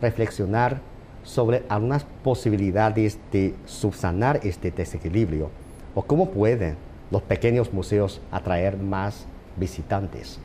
reflexionar 0.00 0.80
sobre 1.22 1.64
algunas 1.68 2.04
posibilidades 2.22 3.18
de 3.32 3.54
subsanar 3.64 4.40
este 4.44 4.70
desequilibrio 4.70 5.50
o 5.94 6.02
cómo 6.02 6.30
pueden 6.30 6.76
los 7.10 7.22
pequeños 7.22 7.72
museos 7.72 8.20
atraer 8.30 8.76
más 8.76 9.26
visitantes. 9.56 10.38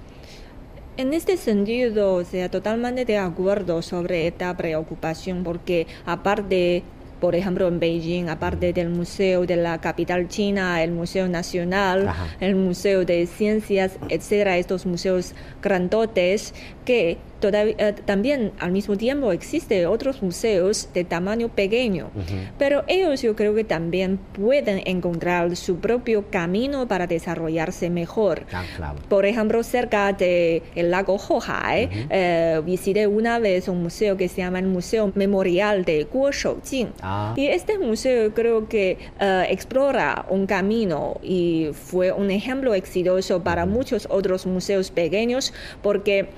En 0.97 1.13
este 1.13 1.37
sentido, 1.37 2.15
o 2.15 2.23
sea, 2.25 2.49
totalmente 2.49 3.05
de 3.05 3.17
acuerdo 3.17 3.81
sobre 3.81 4.27
esta 4.27 4.55
preocupación, 4.57 5.43
porque 5.43 5.87
aparte 6.05 6.83
por 7.19 7.35
ejemplo, 7.35 7.67
en 7.67 7.79
Beijing, 7.79 8.29
aparte 8.29 8.73
del 8.73 8.89
Museo 8.89 9.45
de 9.45 9.55
la 9.55 9.79
Capital 9.81 10.27
China, 10.27 10.81
el 10.83 10.91
Museo 10.91 11.27
Nacional, 11.27 12.11
el 12.39 12.55
Museo 12.55 13.05
de 13.05 13.27
Ciencias, 13.27 13.97
etcétera, 14.09 14.57
estos 14.57 14.85
museos 14.85 15.33
grandotes 15.61 16.53
que 16.85 17.17
todavía, 17.39 17.75
eh, 17.77 17.95
también 18.05 18.51
al 18.59 18.71
mismo 18.71 18.97
tiempo 18.97 19.31
existen 19.31 19.85
otros 19.87 20.21
museos 20.21 20.89
de 20.93 21.03
tamaño 21.03 21.49
pequeño, 21.49 22.11
pero 22.57 22.83
ellos 22.87 23.21
yo 23.21 23.35
creo 23.35 23.55
que 23.55 23.63
también 23.63 24.17
pueden 24.17 24.81
encontrar 24.85 25.55
su 25.55 25.77
propio 25.77 26.29
camino 26.29 26.87
para 26.87 27.07
desarrollarse 27.07 27.89
mejor. 27.89 28.45
Por 29.07 29.25
ejemplo, 29.25 29.63
cerca 29.63 30.13
del 30.13 30.61
el 30.75 30.91
lago 30.91 31.15
Hohai, 31.15 31.89
eh, 32.09 32.61
visité 32.65 33.07
una 33.07 33.39
vez 33.39 33.67
un 33.67 33.83
museo 33.83 34.17
que 34.17 34.27
se 34.27 34.37
llama 34.37 34.59
el 34.59 34.67
Museo 34.67 35.11
Memorial 35.15 35.85
de 35.85 36.03
Guo 36.05 36.31
Shoujing. 36.31 36.87
Ah. 37.01 37.33
Y 37.35 37.47
este 37.47 37.77
museo 37.77 38.33
creo 38.33 38.67
que 38.67 38.97
eh, 39.19 39.45
explora 39.49 40.25
un 40.29 40.45
camino 40.45 41.19
y 41.21 41.69
fue 41.73 42.11
un 42.11 42.31
ejemplo 42.31 42.73
exitoso 42.73 43.43
para 43.43 43.65
muchos 43.65 44.07
otros 44.09 44.45
museos 44.45 44.91
pequeños 44.91 45.53
porque 45.81 46.29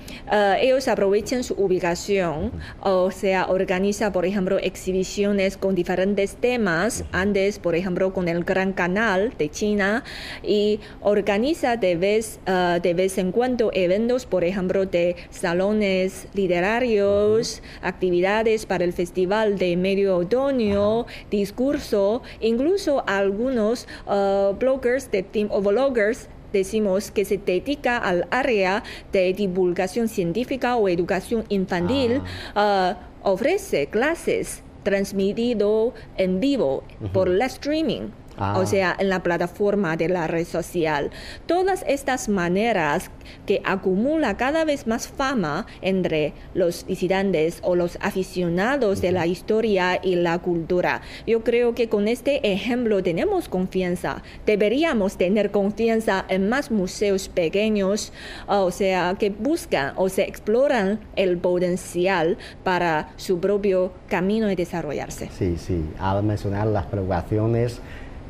ellos 0.59 0.87
aprovechen 0.91 1.43
su 1.43 1.53
ubicación, 1.55 2.51
o 2.81 3.11
sea, 3.11 3.47
organiza, 3.47 4.11
por 4.11 4.25
ejemplo, 4.25 4.57
exhibiciones 4.59 5.57
con 5.57 5.75
diferentes 5.75 6.35
temas, 6.35 7.03
antes, 7.11 7.59
por 7.59 7.75
ejemplo, 7.75 8.13
con 8.13 8.27
el 8.27 8.43
Gran 8.43 8.73
Canal 8.73 9.33
de 9.37 9.49
China, 9.49 10.03
y 10.43 10.79
organiza 11.01 11.77
de 11.77 11.95
vez, 11.95 12.39
ah, 12.45 12.79
de 12.81 12.93
vez 12.93 13.17
en 13.17 13.31
cuando 13.31 13.71
eventos, 13.73 14.25
por 14.25 14.43
ejemplo, 14.43 14.85
de 14.85 15.15
salones 15.29 16.27
literarios, 16.33 17.61
actividades 17.81 18.65
para 18.65 18.83
el 18.83 18.93
Festival 18.93 19.57
de 19.57 19.77
Medio 19.77 20.17
Otoño, 20.17 21.05
discurso, 21.29 22.21
incluso 22.39 23.03
algunos 23.07 23.87
uh, 24.05 24.53
bloggers 24.57 25.11
de 25.11 25.23
team 25.23 25.47
o 25.51 25.61
bloggers 25.61 26.27
decimos 26.51 27.11
que 27.11 27.25
se 27.25 27.37
dedica 27.37 27.97
al 27.97 28.27
área 28.31 28.83
de 29.11 29.33
divulgación 29.33 30.07
científica 30.07 30.75
o 30.75 30.87
educación 30.87 31.45
infantil, 31.49 32.21
uh, 32.55 32.93
ofrece 33.23 33.87
clases 33.87 34.63
transmitido 34.83 35.93
en 36.17 36.39
vivo 36.39 36.83
por 37.13 37.29
la 37.29 37.45
streaming 37.45 38.09
Ah. 38.37 38.57
o 38.57 38.65
sea, 38.65 38.95
en 38.97 39.09
la 39.09 39.23
plataforma 39.23 39.97
de 39.97 40.09
la 40.09 40.27
red 40.27 40.45
social. 40.45 41.11
Todas 41.45 41.83
estas 41.87 42.29
maneras 42.29 43.11
que 43.45 43.61
acumula 43.65 44.37
cada 44.37 44.65
vez 44.65 44.87
más 44.87 45.07
fama 45.07 45.65
entre 45.81 46.33
los 46.53 46.85
visitantes 46.85 47.59
o 47.61 47.75
los 47.75 47.97
aficionados 48.01 49.01
de 49.01 49.11
la 49.11 49.27
historia 49.27 49.99
y 50.01 50.15
la 50.15 50.39
cultura. 50.39 51.01
Yo 51.27 51.43
creo 51.43 51.75
que 51.75 51.89
con 51.89 52.07
este 52.07 52.51
ejemplo 52.51 53.03
tenemos 53.03 53.49
confianza. 53.49 54.23
Deberíamos 54.45 55.17
tener 55.17 55.51
confianza 55.51 56.25
en 56.29 56.49
más 56.49 56.71
museos 56.71 57.29
pequeños, 57.29 58.13
o 58.47 58.71
sea, 58.71 59.15
que 59.19 59.29
buscan 59.29 59.93
o 59.95 60.09
se 60.09 60.23
exploran 60.23 60.99
el 61.15 61.37
potencial 61.37 62.37
para 62.63 63.09
su 63.17 63.39
propio 63.39 63.91
camino 64.07 64.47
de 64.47 64.55
desarrollarse. 64.55 65.29
Sí, 65.37 65.57
sí. 65.57 65.83
Al 65.99 66.23
mencionar 66.23 66.67
las 66.67 66.85
preocupaciones, 66.85 67.81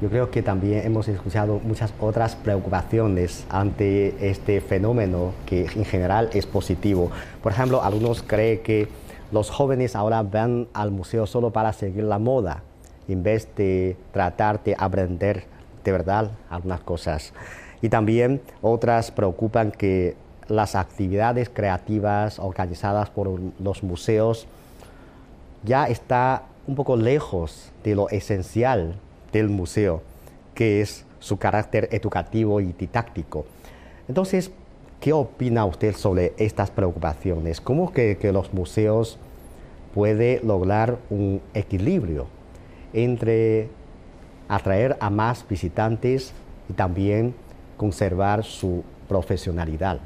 yo 0.01 0.10
creo 0.10 0.31
que 0.31 0.41
también 0.41 0.84
hemos 0.84 1.08
escuchado 1.08 1.60
muchas 1.63 1.93
otras 2.00 2.36
preocupaciones 2.36 3.46
ante 3.50 4.29
este 4.31 4.60
fenómeno 4.60 5.31
que 5.46 5.65
en 5.65 5.86
general 5.86 6.31
es 6.34 6.48
positivo. 6.48 7.12
Por 7.43 7.51
ejemplo, 7.51 7.84
algunos 7.84 8.24
creen 8.24 8.63
que 8.63 8.88
los 9.31 9.51
jóvenes 9.51 9.96
ahora 9.96 10.24
van 10.24 10.67
al 10.74 10.89
museo 10.89 11.27
solo 11.27 11.51
para 11.51 11.72
seguir 11.72 12.03
la 12.03 12.17
moda, 12.17 12.63
en 13.08 13.22
vez 13.22 13.48
de 13.55 13.96
tratar 14.12 14.63
de 14.63 14.75
aprender 14.77 15.43
de 15.84 15.91
verdad 15.91 16.31
algunas 16.50 16.81
cosas. 16.81 17.31
Y 17.84 17.89
también 17.89 18.41
otras 18.63 19.12
preocupan 19.12 19.72
que 19.72 20.15
las 20.48 20.74
actividades 20.74 21.50
creativas 21.50 22.39
organizadas 22.39 23.12
por 23.12 23.39
los 23.60 23.84
museos 23.84 24.48
ya 25.63 25.86
está 25.86 26.41
un 26.65 26.74
poco 26.74 26.96
lejos 26.96 27.72
de 27.84 27.93
lo 27.93 28.10
esencial 28.10 28.96
del 29.32 29.50
museo, 29.50 30.02
que 30.54 30.82
es 30.82 31.06
su 31.20 31.38
carácter 31.38 31.90
educativo 31.92 32.60
y 32.60 32.74
didáctico. 32.74 33.46
Entonces, 34.08 34.52
¿qué 35.00 35.14
opina 35.14 35.66
usted 35.66 35.96
sobre 35.96 36.34
estas 36.38 36.72
preocupaciones? 36.72 37.62
¿Cómo 37.62 37.92
que, 37.94 38.18
que 38.18 38.32
los 38.32 38.54
museos 38.54 39.18
pueden 39.94 40.48
lograr 40.48 40.98
un 41.10 41.42
equilibrio 41.54 42.28
entre 42.94 43.70
atraer 44.48 44.98
a 45.00 45.10
más 45.10 45.46
visitantes 45.48 46.34
y 46.70 46.74
también 46.74 47.34
conservar 47.78 48.44
su 48.44 48.84
profesionalidad? 49.08 50.00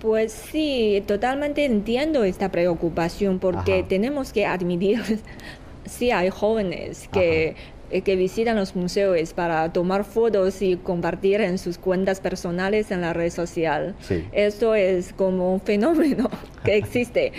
Pues 0.00 0.32
sí, 0.32 1.02
totalmente 1.06 1.64
entiendo 1.64 2.24
esta 2.24 2.50
preocupación 2.50 3.38
porque 3.38 3.80
Ajá. 3.80 3.88
tenemos 3.88 4.32
que 4.32 4.44
admitir, 4.44 5.00
sí 5.86 6.10
hay 6.10 6.28
jóvenes 6.28 7.08
que, 7.08 7.56
que 7.90 8.16
visitan 8.16 8.56
los 8.56 8.76
museos 8.76 9.32
para 9.32 9.72
tomar 9.72 10.04
fotos 10.04 10.62
y 10.62 10.76
compartir 10.76 11.40
en 11.40 11.58
sus 11.58 11.78
cuentas 11.78 12.20
personales 12.20 12.90
en 12.90 13.00
la 13.00 13.12
red 13.12 13.30
social. 13.30 13.94
Sí. 14.00 14.24
Esto 14.32 14.74
es 14.74 15.12
como 15.12 15.54
un 15.54 15.60
fenómeno 15.60 16.30
que 16.64 16.76
existe. 16.76 17.32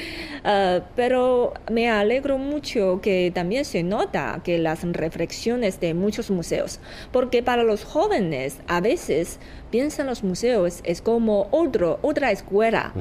Ah, 0.44 0.82
pero 0.96 1.54
me 1.72 1.90
alegro 1.90 2.38
mucho 2.38 3.00
que 3.02 3.32
también 3.34 3.66
se 3.66 3.84
nota 3.84 4.42
que 4.44 4.58
las 4.58 4.84
reflexiones 4.84 5.80
de 5.80 5.94
muchos 5.94 6.32
museos, 6.32 6.80
porque 7.12 7.44
para 7.44 7.64
los 7.64 7.84
jóvenes 7.84 8.58
a 8.68 8.82
veces 8.82 9.40
piensan 9.70 10.08
los 10.08 10.24
museos 10.24 10.82
es 10.84 11.02
como 11.02 11.48
otro, 11.52 12.00
otra 12.02 12.32
escuela. 12.32 12.94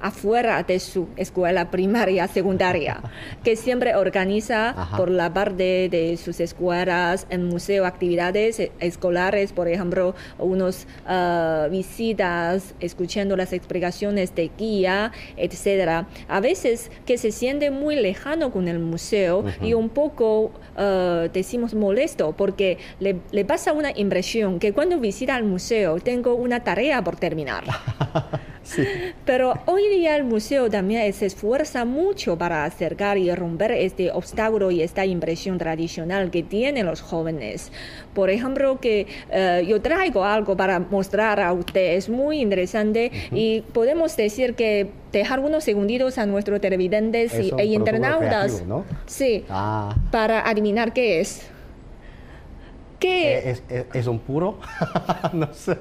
Afuera 0.00 0.62
de 0.62 0.78
su 0.80 1.08
escuela 1.16 1.70
primaria, 1.70 2.26
secundaria, 2.40 3.00
que 3.44 3.56
siempre 3.56 3.94
organiza 3.94 4.70
Ajá. 4.70 4.96
por 4.96 5.10
la 5.10 5.32
parte 5.32 5.88
de 5.88 6.16
sus 6.16 6.40
escuelas, 6.40 7.26
en 7.30 7.46
museo, 7.46 7.86
actividades 7.86 8.60
eh, 8.60 8.72
escolares, 8.80 9.52
por 9.52 9.68
ejemplo, 9.68 10.14
unos 10.38 10.86
ah, 11.06 11.68
visitas, 11.70 12.74
escuchando 12.80 13.36
las 13.36 13.52
explicaciones 13.52 14.34
de 14.34 14.50
guía, 14.56 15.12
etcétera. 15.36 16.06
A 16.28 16.40
veces 16.40 16.90
que 17.06 17.18
se 17.18 17.32
siente 17.32 17.70
muy 17.70 17.96
lejano 17.96 18.50
con 18.50 18.68
el 18.68 18.78
museo 18.78 19.44
y 19.62 19.74
un 19.74 19.88
poco 19.88 20.52
ah, 20.76 21.26
decimos 21.32 21.74
molesto 21.74 22.32
porque 22.36 22.78
le, 22.98 23.16
le 23.32 23.44
pasa 23.44 23.72
una 23.72 23.90
impresión 23.94 24.58
que 24.58 24.72
cuando 24.72 24.98
visita 24.98 25.36
el 25.36 25.44
museo 25.44 25.98
tengo 25.98 26.34
una 26.34 26.60
tarea 26.64 27.02
por 27.02 27.16
terminar. 27.16 27.64
Sí. 28.70 28.86
Pero 29.24 29.54
hoy 29.66 29.82
día 29.88 30.14
el 30.14 30.22
museo 30.22 30.70
también 30.70 31.12
se 31.12 31.26
esfuerza 31.26 31.84
mucho 31.84 32.38
para 32.38 32.64
acercar 32.64 33.18
y 33.18 33.34
romper 33.34 33.72
este 33.72 34.12
obstáculo 34.12 34.70
y 34.70 34.80
esta 34.82 35.04
impresión 35.04 35.58
tradicional 35.58 36.30
que 36.30 36.44
tienen 36.44 36.86
los 36.86 37.00
jóvenes. 37.00 37.72
Por 38.14 38.30
ejemplo, 38.30 38.78
que 38.78 39.08
eh, 39.30 39.64
yo 39.66 39.80
traigo 39.82 40.24
algo 40.24 40.56
para 40.56 40.78
mostrar 40.78 41.40
a 41.40 41.52
usted, 41.52 41.94
es 41.96 42.08
muy 42.08 42.40
interesante 42.40 43.10
y 43.32 43.62
podemos 43.72 44.16
decir 44.16 44.54
que 44.54 44.90
dejar 45.10 45.40
unos 45.40 45.64
segunditos 45.64 46.18
a 46.18 46.26
nuestros 46.26 46.60
televidentes 46.60 47.34
Es 47.34 47.46
y, 47.46 47.52
e 47.58 47.64
internautas. 47.64 48.52
creativo, 48.52 48.66
¿no? 48.68 48.84
Sí, 49.06 49.44
Ah, 49.48 49.96
para 50.12 50.48
adivinar 50.48 50.92
qué 50.92 51.20
es. 51.20 51.48
¿Qué? 53.00 53.50
¿es, 53.50 53.62
es, 53.68 53.86
es 53.94 54.06
un 54.06 54.18
puro? 54.20 54.58
no 55.32 55.52
sé. 55.54 55.76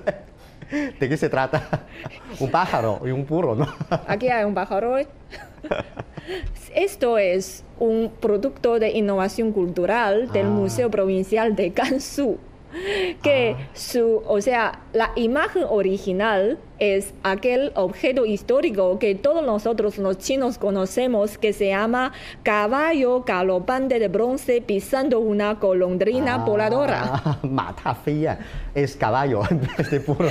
¿De 0.71 1.09
qué 1.09 1.17
se 1.17 1.29
trata? 1.29 1.85
Un 2.39 2.51
pájaro 2.51 3.01
y 3.03 3.09
un 3.09 3.25
puro, 3.25 3.55
¿no? 3.55 3.67
Aquí 4.07 4.29
hay 4.29 4.45
un 4.45 4.53
pájaro. 4.53 4.95
Esto 6.75 7.17
es 7.17 7.63
un 7.79 8.11
producto 8.19 8.77
de 8.79 8.91
innovación 8.91 9.51
cultural 9.51 10.31
del 10.31 10.45
Ah. 10.45 10.49
Museo 10.49 10.91
Provincial 10.91 11.55
de 11.55 11.69
Gansu. 11.71 12.37
Que 13.23 13.55
Ah. 13.57 13.67
su, 13.73 14.21
o 14.27 14.41
sea, 14.41 14.79
la 14.93 15.11
imagen 15.15 15.63
original 15.69 16.57
es 16.77 17.13
aquel 17.23 17.71
objeto 17.75 18.25
histórico 18.25 18.99
que 18.99 19.15
todos 19.15 19.43
nosotros 19.45 19.97
los 19.97 20.17
chinos 20.19 20.57
conocemos 20.57 21.37
que 21.37 21.51
se 21.51 21.67
llama 21.69 22.13
caballo 22.43 23.23
galopante 23.25 23.99
de 23.99 24.07
bronce 24.07 24.61
pisando 24.61 25.19
una 25.19 25.55
golondrina 25.55 26.37
voladora. 26.37 27.21
Ah, 27.25 27.39
Mata 27.43 27.95
fea. 27.95 28.39
Es 28.75 28.95
caballo 28.95 29.41
vez 29.77 29.89
de 29.91 29.99
puro. 29.99 30.29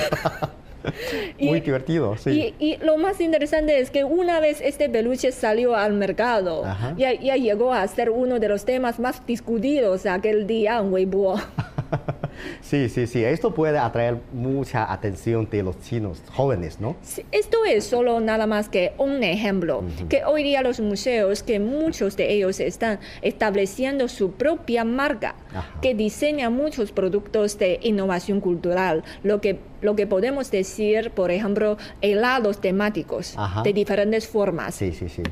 Muy 1.40 1.59
Y- 1.59 1.61
divertido, 1.61 2.16
sí. 2.16 2.55
Y, 2.59 2.64
y 2.72 2.77
lo 2.79 2.96
más 2.96 3.20
interesante 3.20 3.79
es 3.81 3.90
que 3.90 4.05
una 4.05 4.40
vez 4.40 4.61
este 4.62 4.88
peluche 4.88 5.33
salió 5.33 5.74
al 5.74 5.92
mercado, 5.92 6.62
ya, 6.96 7.12
ya 7.12 7.37
llegó 7.37 7.72
a 7.74 7.87
ser 7.88 8.11
uno 8.11 8.38
de 8.38 8.48
los 8.48 8.64
temas 8.64 8.98
más 8.98 9.27
discutidos 9.27 10.07
aquel 10.07 10.46
día 10.46 10.79
en 10.79 10.92
Weibo. 10.92 11.38
Sí, 12.61 12.88
sí, 12.88 13.07
sí. 13.07 13.24
Esto 13.24 13.53
puede 13.55 13.79
atraer 13.79 14.18
mucha 14.33 14.92
atención 14.92 15.48
de 15.51 15.62
los 15.62 15.81
chinos 15.81 16.22
jóvenes, 16.33 16.81
¿no? 16.81 16.96
Sí, 17.03 17.24
Esto 17.33 17.64
es 17.64 17.85
solo 17.85 18.20
nada 18.20 18.46
más 18.46 18.68
que 18.68 18.92
un 18.98 19.22
ejemplo, 19.22 19.83
que 20.09 20.24
hoy 20.24 20.42
día 20.42 20.62
los 20.62 20.81
museos, 20.81 21.42
que 21.42 21.59
muchos 21.61 22.16
de 22.16 22.33
ellos 22.33 22.61
están 22.61 23.01
estableciendo 23.22 24.09
su 24.09 24.33
propia 24.33 24.85
marca, 24.85 25.35
Ajá. 25.55 25.81
que 25.81 25.94
diseña 25.94 26.51
muchos 26.51 26.92
productos 26.92 27.59
de 27.59 27.81
innovación 27.83 28.40
cultural, 28.40 29.03
lo 29.22 29.40
que, 29.40 29.59
lo 29.81 29.96
que 29.96 30.07
podemos 30.07 30.51
decir, 30.51 31.11
por 31.11 31.31
ejemplo, 31.31 31.77
helados 32.01 32.61
temáticos 32.61 33.35
Ajá. 33.37 33.62
de 33.62 33.72
diferentes 33.72 34.29
formas. 34.29 34.74
Sí, 34.74 34.92
sí, 34.92 35.09
sí. 35.09 35.22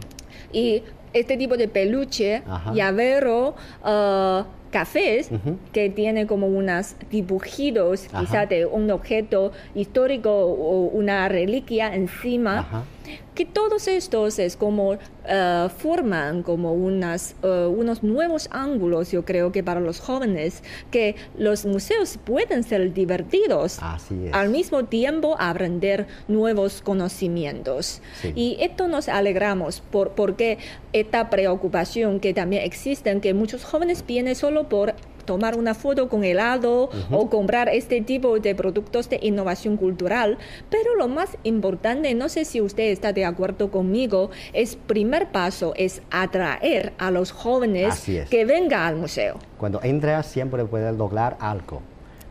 Y 0.52 0.82
este 1.12 1.36
tipo 1.36 1.56
de 1.56 1.68
peluche, 1.68 2.42
Ajá. 2.46 2.72
llavero, 2.72 3.54
uh, 3.84 4.44
cafés, 4.70 5.30
que 5.72 5.90
tiene 5.90 6.26
como 6.26 6.46
unos 6.46 6.94
dibujitos, 7.10 8.06
Ajá. 8.12 8.20
quizá 8.20 8.46
de 8.46 8.66
un 8.66 8.90
objeto 8.90 9.52
histórico 9.74 10.30
o 10.30 10.86
una 10.88 11.28
reliquia 11.28 11.94
encima, 11.94 12.58
Ajá. 12.60 12.84
Que 13.34 13.44
todos 13.44 13.88
estos 13.88 14.38
es 14.38 14.56
como 14.56 14.92
uh, 14.92 15.68
forman 15.78 16.42
como 16.42 16.72
unas, 16.72 17.36
uh, 17.42 17.68
unos 17.68 18.02
nuevos 18.02 18.48
ángulos, 18.50 19.12
yo 19.12 19.24
creo 19.24 19.52
que 19.52 19.62
para 19.62 19.80
los 19.80 20.00
jóvenes, 20.00 20.62
que 20.90 21.16
los 21.36 21.64
museos 21.66 22.18
pueden 22.24 22.62
ser 22.62 22.92
divertidos 22.92 23.78
Así 23.80 24.26
es. 24.26 24.34
al 24.34 24.50
mismo 24.50 24.84
tiempo 24.84 25.36
aprender 25.38 26.06
nuevos 26.28 26.82
conocimientos. 26.82 28.00
Sí. 28.20 28.32
Y 28.34 28.56
esto 28.60 28.88
nos 28.88 29.08
alegramos 29.08 29.80
por, 29.80 30.12
porque 30.12 30.58
esta 30.92 31.30
preocupación 31.30 32.20
que 32.20 32.34
también 32.34 32.62
existe, 32.62 33.20
que 33.20 33.34
muchos 33.34 33.64
jóvenes 33.64 34.04
vienen 34.06 34.34
solo 34.34 34.68
por 34.68 34.94
tomar 35.26 35.58
una 35.58 35.74
foto 35.74 36.08
con 36.08 36.24
helado 36.24 36.90
o 37.10 37.28
comprar 37.28 37.68
este 37.68 38.00
tipo 38.00 38.38
de 38.38 38.54
productos 38.54 39.10
de 39.10 39.18
innovación 39.22 39.76
cultural. 39.76 40.38
Pero 40.70 40.94
lo 40.94 41.08
más 41.08 41.36
importante, 41.42 42.14
no 42.14 42.28
sé 42.28 42.44
si 42.44 42.60
usted 42.60 42.84
está 42.84 43.12
de 43.12 43.24
acuerdo 43.24 43.70
conmigo, 43.70 44.30
es 44.52 44.76
primer 44.76 45.30
paso 45.30 45.74
es 45.76 46.02
atraer 46.10 46.92
a 46.98 47.10
los 47.10 47.32
jóvenes 47.32 48.04
que 48.30 48.44
vengan 48.44 48.82
al 48.82 48.96
museo. 48.96 49.38
Cuando 49.58 49.80
entra 49.82 50.22
siempre 50.22 50.64
puede 50.64 50.92
lograr 50.92 51.36
algo. 51.40 51.82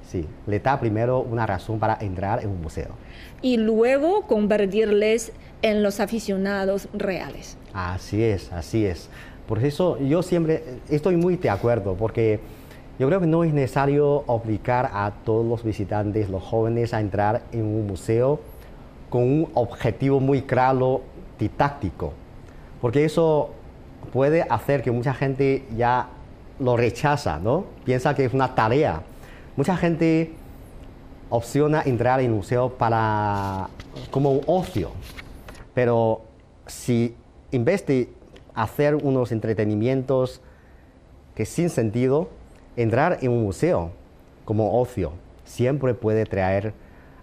Sí, 0.08 0.25
le 0.45 0.60
da 0.60 0.79
primero 0.79 1.19
una 1.19 1.45
razón 1.45 1.79
para 1.79 1.97
entrar 1.99 2.43
en 2.43 2.49
un 2.49 2.62
museo. 2.62 2.89
Y 3.41 3.58
luego 3.58 4.27
convertirles 4.27 5.31
en 5.62 5.81
los 5.81 5.99
aficionados 5.99 6.88
reales. 6.93 7.58
Así 7.73 8.23
es, 8.23 8.51
así 8.51 8.86
es. 8.86 9.10
Por 9.47 9.63
eso 9.63 9.99
yo 9.99 10.23
siempre 10.23 10.63
estoy 10.89 11.17
muy 11.17 11.38
de 11.38 11.49
acuerdo, 11.49 11.95
porque 11.95 12.39
yo 12.97 13.08
creo 13.08 13.19
que 13.19 13.27
no 13.27 13.43
es 13.43 13.53
necesario 13.53 14.23
obligar 14.27 14.89
a 14.93 15.12
todos 15.25 15.45
los 15.45 15.63
visitantes, 15.63 16.29
los 16.29 16.41
jóvenes, 16.41 16.93
a 16.93 17.01
entrar 17.01 17.43
en 17.51 17.65
un 17.65 17.88
museo 17.88 18.39
con 19.10 19.23
un 19.23 19.49
objetivo 19.53 20.19
muy 20.19 20.41
claro, 20.41 21.01
didáctico, 21.38 22.13
porque 22.81 23.05
eso 23.05 23.49
puede 24.13 24.43
hacer 24.43 24.81
que 24.81 24.91
mucha 24.91 25.13
gente 25.13 25.65
ya 25.75 26.08
lo 26.60 26.77
rechaza, 26.77 27.39
¿no? 27.39 27.65
Piensa 27.84 28.15
que 28.15 28.25
es 28.25 28.34
una 28.34 28.55
tarea. 28.55 29.01
Mucha 29.58 29.75
gente 29.75 30.34
opciona 31.29 31.81
entrar 31.86 32.21
en 32.21 32.31
un 32.31 32.38
museo 32.38 32.69
para 32.69 33.69
como 34.12 34.31
un 34.31 34.41
ocio, 34.47 34.91
pero 35.73 36.21
si 36.65 37.15
en 37.51 37.65
vez 37.65 37.86
de 37.86 38.10
hacer 38.53 38.95
unos 38.95 39.31
entretenimientos 39.31 40.41
que 41.36 41.45
sin 41.45 41.69
sentido, 41.69 42.29
entrar 42.75 43.19
en 43.21 43.31
un 43.31 43.43
museo 43.43 43.91
como 44.43 44.79
ocio 44.79 45.13
siempre 45.43 45.93
puede 45.93 46.25
traer 46.25 46.73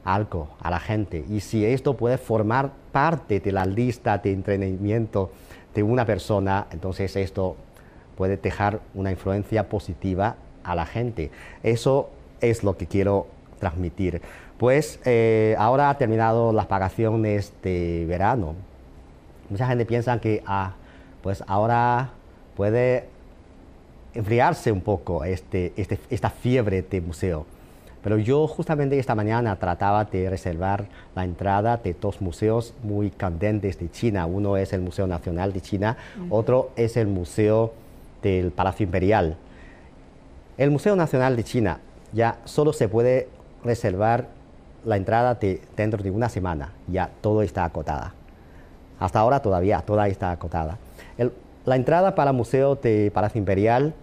algo 0.04 0.48
a 0.60 0.70
la 0.70 0.80
gente. 0.80 1.24
Y 1.28 1.40
si 1.40 1.64
esto 1.64 1.96
puede 1.96 2.18
formar 2.18 2.70
parte 2.90 3.40
de 3.40 3.52
la 3.52 3.64
lista 3.64 4.18
de 4.18 4.32
entretenimiento 4.32 5.30
de 5.74 5.82
una 5.82 6.04
persona, 6.04 6.66
entonces 6.70 7.14
esto 7.16 7.56
puede 8.16 8.36
dejar 8.36 8.80
una 8.94 9.10
influencia 9.10 9.68
positiva 9.68 10.36
a 10.64 10.74
la 10.74 10.86
gente. 10.86 11.30
Eso 11.62 12.10
es 12.40 12.62
lo 12.62 12.76
que 12.76 12.86
quiero 12.86 13.26
transmitir. 13.58 14.20
Pues 14.58 15.00
eh, 15.04 15.54
ahora 15.58 15.90
ha 15.90 15.98
terminado 15.98 16.52
las 16.52 16.68
vacaciones 16.68 17.52
de 17.62 18.04
verano. 18.06 18.54
Mucha 19.48 19.66
gente 19.66 19.86
piensa 19.86 20.20
que 20.20 20.42
ah, 20.46 20.74
pues 21.22 21.42
ahora 21.46 22.10
puede 22.56 23.08
enfriarse 24.14 24.72
un 24.72 24.80
poco 24.80 25.24
este, 25.24 25.72
este, 25.76 25.98
esta 26.10 26.30
fiebre 26.30 26.82
de 26.82 27.00
museo. 27.00 27.46
Pero 28.02 28.18
yo 28.18 28.48
justamente 28.48 28.98
esta 28.98 29.14
mañana 29.14 29.56
trataba 29.56 30.04
de 30.04 30.28
reservar 30.28 30.86
la 31.14 31.24
entrada 31.24 31.76
de 31.76 31.94
dos 31.94 32.20
museos 32.20 32.74
muy 32.82 33.10
candentes 33.10 33.78
de 33.78 33.90
China. 33.90 34.26
Uno 34.26 34.56
es 34.56 34.72
el 34.72 34.80
Museo 34.80 35.06
Nacional 35.06 35.52
de 35.52 35.60
China, 35.60 35.96
otro 36.28 36.72
es 36.74 36.96
el 36.96 37.06
Museo 37.06 37.72
del 38.22 38.50
Palacio 38.50 38.84
Imperial. 38.84 39.36
El 40.58 40.72
Museo 40.72 40.96
Nacional 40.96 41.36
de 41.36 41.44
China 41.44 41.78
ya 42.12 42.38
solo 42.44 42.72
se 42.72 42.88
puede 42.88 43.28
reservar 43.64 44.28
la 44.84 44.96
entrada 44.96 45.34
de, 45.34 45.60
dentro 45.76 46.02
de 46.02 46.10
una 46.10 46.28
semana, 46.28 46.72
ya 46.88 47.08
todo 47.20 47.42
está 47.42 47.64
acotada. 47.64 48.14
Hasta 48.98 49.20
ahora 49.20 49.40
todavía 49.40 49.80
toda 49.80 50.08
está 50.08 50.32
acotada. 50.32 50.78
La 51.64 51.76
entrada 51.76 52.14
para 52.14 52.30
el 52.30 52.36
Museo 52.36 52.74
de 52.74 53.10
Palacio 53.12 53.38
Imperial 53.38 53.94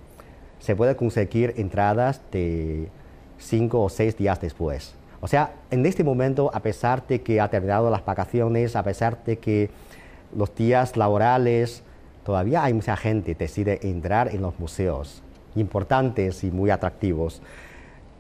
se 0.60 0.76
puede 0.76 0.96
conseguir 0.96 1.54
entradas 1.58 2.22
de 2.32 2.90
cinco 3.38 3.82
o 3.82 3.90
seis 3.90 4.18
días 4.18 4.40
después. 4.40 4.96
O 5.22 5.28
sea, 5.28 5.54
en 5.70 5.86
este 5.86 6.04
momento, 6.04 6.50
a 6.54 6.62
pesar 6.62 7.06
de 7.08 7.22
que 7.22 7.42
ha 7.42 7.50
terminado 7.50 7.90
las 7.90 8.06
vacaciones, 8.06 8.76
a 8.76 8.84
pesar 8.84 9.24
de 9.26 9.38
que 9.38 9.70
los 10.36 10.54
días 10.56 10.96
laborales, 10.96 11.84
todavía 12.24 12.64
hay 12.64 12.74
mucha 12.74 12.96
gente 12.96 13.36
que 13.36 13.44
decide 13.46 13.80
entrar 13.84 14.34
en 14.34 14.42
los 14.42 14.58
museos 14.60 15.22
importantes 15.56 16.44
y 16.44 16.52
muy 16.52 16.70
atractivos. 16.70 17.42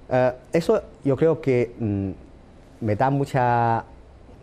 Eh, 0.09 0.33
eso 0.51 0.81
yo 1.05 1.15
creo 1.15 1.39
que 1.39 1.73
mm, 1.79 2.09
me 2.81 2.95
da 2.95 3.09
mucha, 3.09 3.85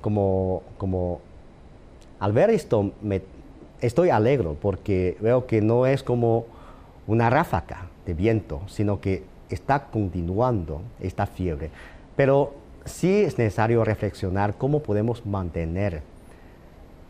como, 0.01 0.63
como, 0.79 1.21
al 2.21 2.33
ver 2.33 2.51
esto, 2.51 2.93
me, 3.03 3.21
estoy 3.81 4.11
alegro 4.11 4.57
porque 4.61 5.17
veo 5.21 5.47
que 5.47 5.61
no 5.61 5.87
es 5.87 6.03
como 6.03 6.47
una 7.07 7.31
ráfaga 7.31 7.89
de 8.05 8.15
viento, 8.15 8.63
sino 8.67 9.01
que 9.01 9.25
está 9.49 9.87
continuando 9.87 10.83
esta 11.01 11.27
fiebre. 11.27 11.71
Pero 12.17 12.55
sí 12.85 13.23
es 13.23 13.39
necesario 13.39 13.85
reflexionar 13.85 14.57
cómo 14.57 14.83
podemos 14.83 15.25
mantener 15.27 16.03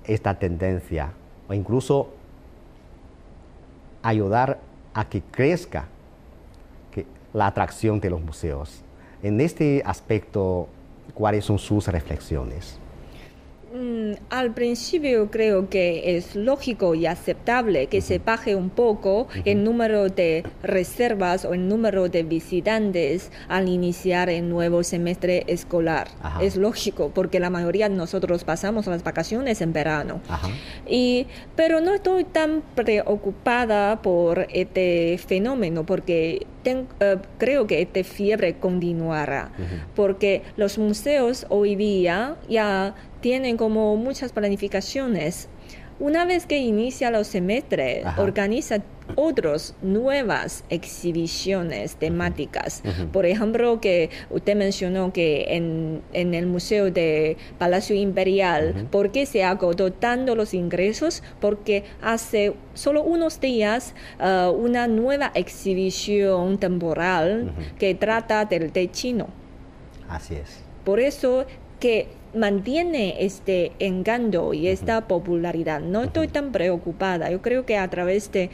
esta 0.04 0.38
tendencia 0.38 1.12
o 1.48 1.54
incluso 1.54 2.10
ayudar 4.02 4.58
a 4.94 5.08
que 5.08 5.22
crezca 5.22 5.88
la 7.32 7.48
atracción 7.48 8.00
de 8.00 8.08
los 8.08 8.22
museos. 8.22 8.80
En 9.22 9.40
este 9.42 9.82
aspecto, 9.84 10.68
¿cuáles 11.12 11.44
son 11.44 11.58
sus 11.58 11.86
reflexiones? 11.88 12.78
Mm, 13.76 14.14
al 14.30 14.54
principio 14.54 15.30
creo 15.30 15.68
que 15.68 16.16
es 16.16 16.34
lógico 16.34 16.94
y 16.94 17.04
aceptable 17.04 17.88
que 17.88 18.00
se 18.00 18.18
baje 18.18 18.54
un 18.54 18.70
poco 18.70 19.28
el 19.44 19.64
número 19.64 20.08
de 20.08 20.44
reservas 20.62 21.44
o 21.44 21.52
el 21.52 21.68
número 21.68 22.08
de 22.08 22.22
visitantes 22.22 23.30
al 23.48 23.68
iniciar 23.68 24.30
el 24.30 24.48
nuevo 24.48 24.82
semestre 24.82 25.44
escolar. 25.46 26.08
Es 26.40 26.56
lógico 26.56 27.10
porque 27.12 27.38
la 27.38 27.50
mayoría 27.50 27.90
de 27.90 27.96
nosotros 27.96 28.44
pasamos 28.44 28.86
las 28.86 29.04
vacaciones 29.04 29.60
en 29.60 29.74
verano. 29.74 30.20
Y, 30.86 31.26
pero 31.54 31.80
no 31.80 31.92
estoy 31.92 32.24
tan 32.24 32.62
preocupada 32.74 34.00
por 34.00 34.46
este 34.54 35.18
fenómeno 35.18 35.84
porque 35.84 36.46
eh, 36.64 36.84
creo 37.38 37.66
que 37.66 37.82
esta 37.82 38.02
fiebre 38.02 38.56
continuará 38.56 39.52
porque 39.94 40.42
los 40.56 40.78
museos 40.78 41.46
hoy 41.48 41.76
día 41.76 42.36
ya 42.48 42.94
tienen 43.26 43.56
como 43.56 43.96
muchas 43.96 44.30
planificaciones. 44.30 45.48
Una 45.98 46.24
vez 46.24 46.46
que 46.46 46.58
inicia 46.58 47.10
los 47.10 47.26
semestres, 47.26 48.06
organiza 48.18 48.84
otras 49.16 49.74
nuevas 49.82 50.62
exhibiciones 50.70 51.96
temáticas. 51.96 52.84
Por 53.12 53.26
ejemplo, 53.26 53.80
que 53.80 54.10
usted 54.30 54.54
mencionó 54.54 55.12
que 55.12 55.56
en, 55.56 56.02
el 56.12 56.46
Museo 56.46 56.92
de 56.92 57.36
Palacio 57.58 57.96
Imperial, 57.96 58.86
¿por 58.92 59.10
qué 59.10 59.26
se 59.26 59.42
agotó 59.42 59.92
tanto 59.92 60.36
los 60.36 60.54
ingresos? 60.54 61.24
Porque 61.40 61.82
hace 62.02 62.54
solo 62.74 63.02
unos 63.02 63.40
días 63.40 63.92
uh, 64.20 64.50
una 64.50 64.86
nueva 64.86 65.32
exhibición 65.34 66.58
temporal 66.58 67.52
que 67.76 67.96
trata 67.96 68.44
del 68.44 68.70
té 68.70 68.88
chino. 68.88 69.26
Así 70.08 70.36
es. 70.36 70.60
Por 70.84 71.00
eso 71.00 71.44
que 71.80 72.08
mantiene 72.34 73.24
este 73.24 73.72
encanto 73.78 74.54
y 74.54 74.68
esta 74.68 75.08
popularidad. 75.08 75.80
No 75.80 76.02
estoy 76.02 76.28
tan 76.28 76.52
preocupada. 76.52 77.30
Yo 77.30 77.40
creo 77.40 77.64
que 77.64 77.78
a 77.78 77.88
través 77.88 78.30
de, 78.32 78.50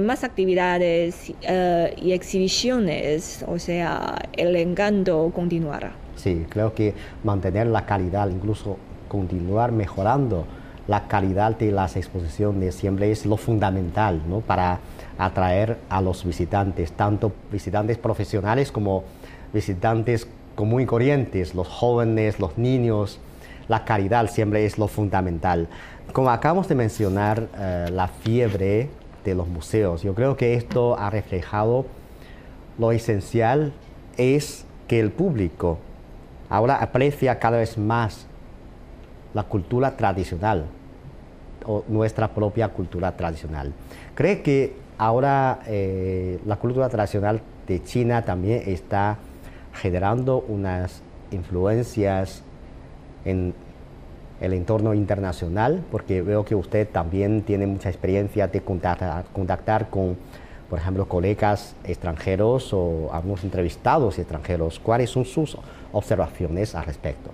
más 0.00 0.24
actividades 0.24 1.32
eh, 1.42 1.94
y 2.00 2.12
exhibiciones, 2.12 3.44
o 3.48 3.58
sea, 3.58 4.16
el 4.36 4.54
encanto 4.56 5.30
continuará. 5.34 5.92
Sí, 6.16 6.44
creo 6.48 6.74
que 6.74 6.94
mantener 7.24 7.66
la 7.68 7.86
calidad, 7.86 8.28
incluso 8.28 8.76
continuar 9.08 9.72
mejorando 9.72 10.46
la 10.88 11.06
calidad 11.06 11.56
de 11.56 11.70
las 11.70 11.96
exposiciones 11.96 12.74
siempre 12.74 13.10
es 13.10 13.26
lo 13.26 13.36
fundamental 13.36 14.22
¿no? 14.26 14.40
para 14.40 14.80
atraer 15.18 15.76
a 15.90 16.00
los 16.00 16.24
visitantes, 16.24 16.92
tanto 16.92 17.32
visitantes 17.52 17.98
profesionales 17.98 18.72
como 18.72 19.04
visitantes 19.52 20.26
muy 20.64 20.86
corrientes, 20.86 21.54
los 21.54 21.68
jóvenes, 21.68 22.40
los 22.40 22.58
niños, 22.58 23.20
la 23.68 23.84
caridad 23.84 24.30
siempre 24.30 24.64
es 24.64 24.78
lo 24.78 24.88
fundamental. 24.88 25.68
Como 26.12 26.30
acabamos 26.30 26.68
de 26.68 26.74
mencionar, 26.74 27.48
eh, 27.56 27.88
la 27.92 28.08
fiebre 28.08 28.88
de 29.24 29.34
los 29.34 29.46
museos, 29.46 30.02
yo 30.02 30.14
creo 30.14 30.36
que 30.36 30.54
esto 30.54 30.98
ha 30.98 31.10
reflejado 31.10 31.86
lo 32.78 32.92
esencial 32.92 33.72
es 34.16 34.64
que 34.86 35.00
el 35.00 35.10
público 35.10 35.78
ahora 36.48 36.76
aprecia 36.76 37.38
cada 37.38 37.58
vez 37.58 37.76
más 37.76 38.26
la 39.34 39.42
cultura 39.42 39.96
tradicional 39.96 40.66
o 41.66 41.84
nuestra 41.88 42.28
propia 42.28 42.68
cultura 42.68 43.16
tradicional. 43.16 43.72
Cree 44.14 44.42
que 44.42 44.76
ahora 44.96 45.60
eh, 45.66 46.40
la 46.46 46.56
cultura 46.56 46.88
tradicional 46.88 47.40
de 47.66 47.82
China 47.82 48.24
también 48.24 48.62
está 48.66 49.18
generando 49.80 50.44
unas 50.48 51.02
influencias 51.30 52.42
en 53.24 53.54
el 54.40 54.52
entorno 54.52 54.94
internacional, 54.94 55.82
porque 55.90 56.22
veo 56.22 56.44
que 56.44 56.54
usted 56.54 56.88
también 56.88 57.42
tiene 57.42 57.66
mucha 57.66 57.88
experiencia 57.88 58.46
de 58.46 58.60
contactar, 58.60 59.90
con 59.90 60.16
por 60.68 60.78
ejemplo, 60.78 61.08
colegas 61.08 61.74
extranjeros 61.84 62.74
o 62.74 63.08
algunos 63.12 63.42
entrevistados 63.42 64.18
extranjeros, 64.18 64.78
¿cuáles 64.78 65.08
son 65.08 65.24
sus 65.24 65.56
observaciones 65.92 66.74
al 66.74 66.84
respecto? 66.84 67.30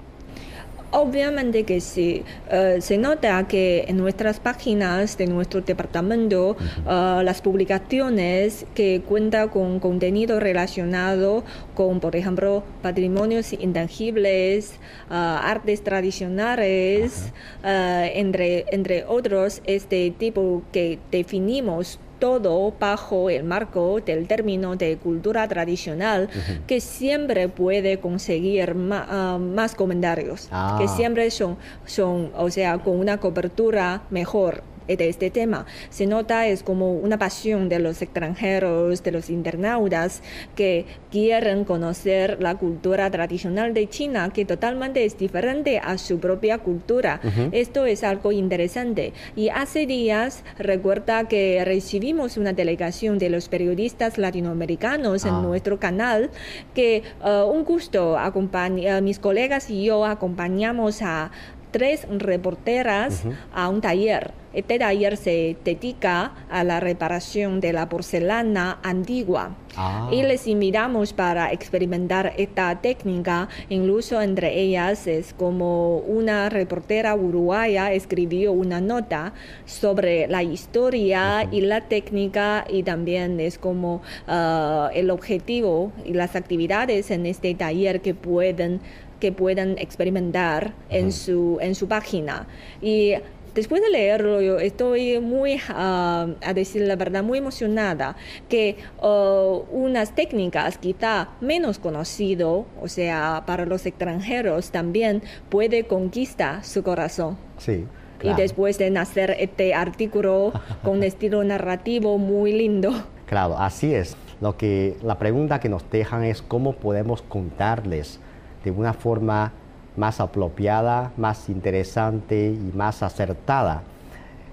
Obviamente 0.96 1.64
que 1.64 1.80
sí. 1.80 2.22
Eh, 2.52 2.76
se 2.80 2.98
nota 2.98 3.48
que 3.48 3.84
en 3.88 3.96
nuestras 3.96 4.38
páginas 4.38 5.18
de 5.18 5.26
nuestro 5.26 5.60
departamento, 5.60 6.56
eh, 6.88 7.20
las 7.24 7.40
publicaciones 7.40 8.64
que 8.76 9.02
cuentan 9.04 9.48
con 9.48 9.80
contenido 9.80 10.38
relacionado 10.38 11.42
con, 11.74 11.98
por 11.98 12.14
ejemplo, 12.14 12.62
patrimonios 12.80 13.54
intangibles, 13.54 14.74
eh, 15.10 15.14
artes 15.14 15.82
tradicionales, 15.82 17.32
entre, 17.64 18.64
entre 18.70 19.04
otros, 19.04 19.62
este 19.66 20.12
tipo 20.16 20.62
que 20.70 21.00
definimos 21.10 21.98
todo 22.24 22.72
bajo 22.80 23.28
el 23.28 23.44
marco 23.44 24.00
del 24.00 24.26
término 24.26 24.76
de 24.76 24.96
cultura 24.96 25.46
tradicional, 25.46 26.30
que 26.66 26.80
siempre 26.80 27.50
puede 27.50 28.00
conseguir 28.00 28.74
ah, 28.92 29.38
más 29.38 29.74
comentarios, 29.74 30.44
que 30.46 30.48
ah. 30.52 30.94
siempre 30.96 31.30
son, 31.30 31.58
son, 31.84 32.30
o 32.34 32.48
sea, 32.48 32.78
con 32.78 32.98
una 32.98 33.18
cobertura 33.18 34.04
mejor 34.08 34.62
de 34.86 35.08
este 35.08 35.30
tema. 35.30 35.66
Se 35.90 36.06
nota 36.06 36.46
es 36.46 36.62
como 36.62 36.92
una 36.92 37.18
pasión 37.18 37.68
de 37.68 37.78
los 37.78 38.02
extranjeros, 38.02 39.02
de 39.02 39.12
los 39.12 39.30
internautas 39.30 40.22
que 40.54 40.86
quieren 41.10 41.64
conocer 41.64 42.38
la 42.40 42.56
cultura 42.56 43.10
tradicional 43.10 43.74
de 43.74 43.88
China, 43.88 44.30
que 44.32 44.44
totalmente 44.44 45.04
es 45.04 45.16
diferente 45.18 45.78
a 45.78 45.98
su 45.98 46.18
propia 46.18 46.58
cultura. 46.58 47.20
Esto 47.52 47.86
es 47.86 48.04
algo 48.04 48.32
interesante. 48.32 49.12
Y 49.36 49.48
hace 49.48 49.86
días 49.86 50.42
recuerda 50.58 51.28
que 51.28 51.62
recibimos 51.64 52.36
una 52.36 52.52
delegación 52.52 53.18
de 53.18 53.30
los 53.30 53.48
periodistas 53.48 54.18
latinoamericanos 54.18 55.24
en 55.24 55.34
ah. 55.34 55.42
nuestro 55.42 55.78
canal, 55.78 56.30
que 56.74 57.02
uh, 57.22 57.44
un 57.50 57.64
gusto 57.64 58.18
acompaña, 58.18 59.00
mis 59.00 59.18
colegas 59.18 59.70
y 59.70 59.84
yo 59.84 60.04
acompañamos 60.04 61.02
a 61.02 61.30
tres 61.74 62.06
reporteras 62.08 63.24
a 63.52 63.68
un 63.68 63.80
taller. 63.80 64.30
Este 64.52 64.78
taller 64.78 65.16
se 65.16 65.56
dedica 65.64 66.32
a 66.48 66.62
la 66.62 66.78
reparación 66.78 67.60
de 67.60 67.72
la 67.72 67.88
porcelana 67.88 68.78
antigua. 68.84 69.56
Ah. 69.76 70.08
Y 70.12 70.22
les 70.22 70.46
invitamos 70.46 71.12
para 71.12 71.50
experimentar 71.50 72.32
esta 72.36 72.80
técnica. 72.80 73.48
Incluso 73.68 74.22
entre 74.22 74.56
ellas 74.60 75.08
es 75.08 75.34
como 75.34 75.98
una 75.98 76.48
reportera 76.48 77.16
uruguaya 77.16 77.92
escribió 77.92 78.52
una 78.52 78.80
nota 78.80 79.32
sobre 79.66 80.28
la 80.28 80.44
historia 80.44 81.48
y 81.50 81.62
la 81.62 81.80
técnica 81.80 82.64
y 82.70 82.84
también 82.84 83.40
es 83.40 83.58
como 83.58 84.02
ah, 84.28 84.90
el 84.94 85.10
objetivo 85.10 85.90
y 86.04 86.12
las 86.12 86.36
actividades 86.36 87.10
en 87.10 87.26
este 87.26 87.52
taller 87.56 88.00
que 88.00 88.14
pueden 88.14 88.80
que 89.20 89.32
puedan 89.32 89.78
experimentar 89.78 90.74
en, 90.90 91.12
su, 91.12 91.58
en 91.60 91.74
su 91.74 91.88
página. 91.88 92.46
Y 92.80 93.14
después 93.54 93.80
de 93.82 93.90
leerlo, 93.90 94.40
yo 94.40 94.58
estoy 94.58 95.20
muy, 95.20 95.60
ah, 95.68 96.26
a 96.42 96.54
decir 96.54 96.82
la 96.82 96.96
verdad, 96.96 97.22
muy 97.22 97.38
emocionada 97.38 98.16
que 98.48 98.76
oh, 98.98 99.66
unas 99.70 100.14
técnicas 100.14 100.78
quizá 100.78 101.28
menos 101.40 101.78
conocido, 101.78 102.66
o 102.80 102.88
sea, 102.88 103.44
para 103.46 103.64
los 103.64 103.86
extranjeros 103.86 104.70
también 104.70 105.22
puede 105.48 105.84
conquistar 105.84 106.64
su 106.64 106.82
corazón. 106.82 107.38
Sí. 107.58 107.86
Y 108.22 108.32
después 108.34 108.78
de 108.78 108.90
nacer 108.90 109.36
este 109.38 109.74
artículo 109.74 110.52
con 110.82 111.02
estilo 111.02 111.44
narrativo 111.44 112.16
muy 112.16 112.52
lindo. 112.52 112.92
Claro, 113.26 113.58
así 113.58 113.94
es. 113.94 114.16
Lo 114.40 114.56
que 114.56 114.96
la 115.02 115.18
pregunta 115.18 115.60
que 115.60 115.68
nos 115.68 115.88
dejan 115.90 116.24
es 116.24 116.40
cómo 116.40 116.72
podemos 116.74 117.22
contarles 117.22 118.20
de 118.64 118.70
una 118.70 118.92
forma 118.92 119.52
más 119.96 120.20
apropiada, 120.20 121.12
más 121.16 121.48
interesante 121.48 122.48
y 122.48 122.76
más 122.76 123.02
acertada 123.02 123.82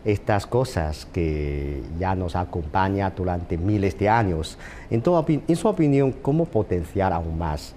estas 0.03 0.47
cosas 0.47 1.07
que 1.13 1.83
ya 1.99 2.15
nos 2.15 2.35
acompañan 2.35 3.13
durante 3.15 3.57
miles 3.57 3.97
de 3.97 4.09
años. 4.09 4.57
En, 4.89 5.03
en 5.47 5.55
su 5.55 5.67
opinión, 5.67 6.11
¿cómo 6.11 6.45
potenciar 6.45 7.13
aún 7.13 7.37
más 7.37 7.73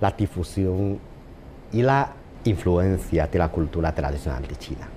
la 0.00 0.10
difusión 0.10 0.98
y 1.72 1.82
la 1.82 2.10
influencia 2.44 3.26
de 3.26 3.38
la 3.38 3.48
cultura 3.48 3.94
tradicional 3.94 4.46
de 4.46 4.56
China? 4.56 4.88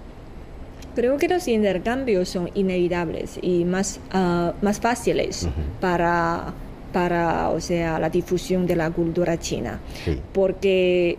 Creo 0.95 1.17
que 1.17 1.27
los 1.27 1.47
intercambios 1.47 2.29
son 2.29 2.49
inevitables 2.53 3.37
y 3.41 3.65
más, 3.65 3.99
ah, 4.11 4.53
más 4.61 4.79
fáciles 4.79 5.47
para 5.81 6.53
para, 6.95 7.49
o 7.49 7.59
sea, 7.59 7.99
la 7.99 8.09
difusión 8.09 8.65
de 8.65 8.77
la 8.77 8.89
cultura 8.89 9.37
china. 9.37 9.81
Porque 10.31 11.17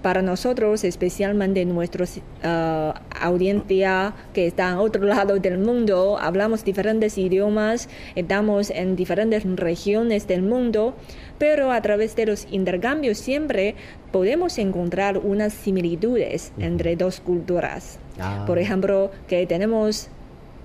para 0.00 0.22
nosotros, 0.22 0.84
especialmente 0.84 1.64
nuestra 1.64 2.04
uh, 2.04 2.92
audiencia 3.20 4.14
que 4.32 4.46
está 4.46 4.68
en 4.68 4.76
otro 4.76 5.02
lado 5.02 5.40
del 5.40 5.58
mundo, 5.58 6.18
hablamos 6.20 6.64
diferentes 6.64 7.18
idiomas, 7.18 7.88
estamos 8.14 8.70
en 8.70 8.94
diferentes 8.94 9.42
regiones 9.56 10.28
del 10.28 10.42
mundo, 10.42 10.94
pero 11.36 11.72
a 11.72 11.82
través 11.82 12.14
de 12.14 12.26
los 12.26 12.46
intercambios 12.52 13.18
siempre 13.18 13.74
podemos 14.12 14.56
encontrar 14.58 15.18
unas 15.18 15.52
similitudes 15.52 16.52
entre 16.60 16.94
dos 16.94 17.18
culturas. 17.18 17.98
Ah. 18.20 18.44
Por 18.46 18.60
ejemplo, 18.60 19.10
que 19.26 19.44
tenemos 19.48 20.10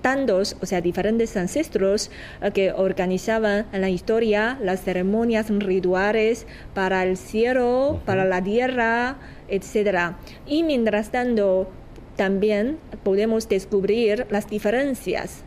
tantos, 0.04 0.54
o 0.60 0.66
sea, 0.66 0.82
diferentes 0.82 1.34
ancestros 1.34 2.10
eh, 2.42 2.50
que 2.52 2.72
organizaban 2.72 3.64
en 3.72 3.80
la 3.80 3.88
historia 3.88 4.58
las 4.60 4.82
ceremonias 4.82 5.48
rituales 5.48 6.46
para 6.74 7.04
el 7.04 7.16
cielo, 7.16 8.02
para 8.04 8.26
la 8.26 8.44
tierra, 8.44 9.16
etc. 9.48 10.14
Y 10.46 10.62
mientras 10.62 11.10
tanto, 11.10 11.70
también 12.16 12.76
podemos 13.02 13.48
descubrir 13.48 14.26
las 14.28 14.50
diferencias. 14.50 15.42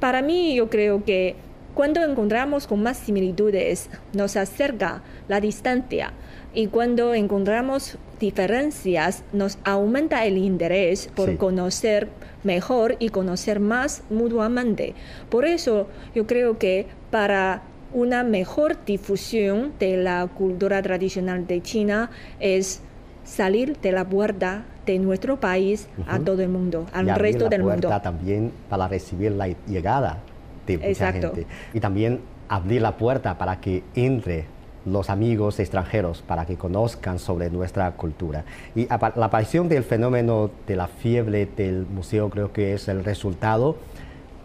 Para 0.00 0.20
mí, 0.20 0.54
yo 0.54 0.68
creo 0.68 1.02
que 1.02 1.34
cuando 1.72 2.04
encontramos 2.04 2.66
con 2.66 2.82
más 2.82 2.98
similitudes, 2.98 3.88
nos 4.12 4.36
acerca 4.36 5.02
la 5.28 5.40
distancia 5.40 6.12
y 6.52 6.66
cuando 6.66 7.14
encontramos 7.14 7.96
diferencias, 8.22 9.24
nos 9.32 9.58
aumenta 9.64 10.24
el 10.24 10.38
interés 10.38 11.10
por 11.14 11.36
conocer 11.36 12.08
mejor 12.44 12.94
y 13.00 13.08
conocer 13.08 13.58
más 13.58 14.04
mutuamente. 14.10 14.94
Por 15.28 15.44
eso 15.44 15.88
yo 16.14 16.24
creo 16.26 16.56
que 16.56 16.86
para 17.10 17.62
una 17.92 18.22
mejor 18.22 18.84
difusión 18.86 19.72
de 19.80 19.96
la 19.96 20.28
cultura 20.28 20.80
tradicional 20.82 21.48
de 21.48 21.60
China 21.62 22.10
es 22.38 22.80
salir 23.24 23.76
de 23.78 23.90
la 23.90 24.08
puerta 24.08 24.64
de 24.86 25.00
nuestro 25.00 25.40
país 25.40 25.88
a 26.06 26.20
todo 26.20 26.42
el 26.42 26.48
mundo, 26.48 26.86
al 26.92 27.08
resto 27.16 27.48
del 27.48 27.64
mundo. 27.64 27.88
También 28.02 28.52
para 28.70 28.86
recibir 28.86 29.32
la 29.32 29.48
llegada 29.66 30.20
de 30.66 30.78
mucha 30.78 31.12
gente. 31.12 31.46
Y 31.74 31.80
también 31.80 32.20
abrir 32.48 32.82
la 32.82 32.96
puerta 32.96 33.36
para 33.36 33.60
que 33.60 33.82
entre 33.96 34.46
los 34.84 35.10
amigos 35.10 35.60
extranjeros 35.60 36.22
para 36.22 36.46
que 36.46 36.56
conozcan 36.56 37.18
sobre 37.18 37.50
nuestra 37.50 37.92
cultura. 37.92 38.44
Y 38.74 38.86
la 38.88 39.26
aparición 39.26 39.68
del 39.68 39.84
fenómeno 39.84 40.50
de 40.66 40.76
la 40.76 40.88
fiebre 40.88 41.46
del 41.46 41.86
museo 41.86 42.30
creo 42.30 42.52
que 42.52 42.74
es 42.74 42.88
el 42.88 43.04
resultado 43.04 43.76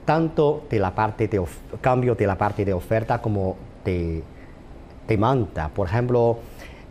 tanto 0.05 0.63
de 0.69 0.79
la 0.79 0.95
parte 0.95 1.27
de 1.27 1.43
cambio 1.81 2.15
de 2.15 2.27
la 2.27 2.37
parte 2.37 2.63
de 2.63 2.73
oferta 2.73 3.21
como 3.21 3.57
de 3.83 4.23
demanda. 5.07 5.69
Por 5.69 5.87
ejemplo, 5.87 6.39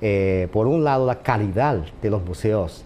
eh, 0.02 0.48
por 0.52 0.66
un 0.66 0.84
lado 0.84 1.06
la 1.06 1.22
calidad 1.22 1.78
de 2.02 2.10
los 2.10 2.22
museos 2.24 2.84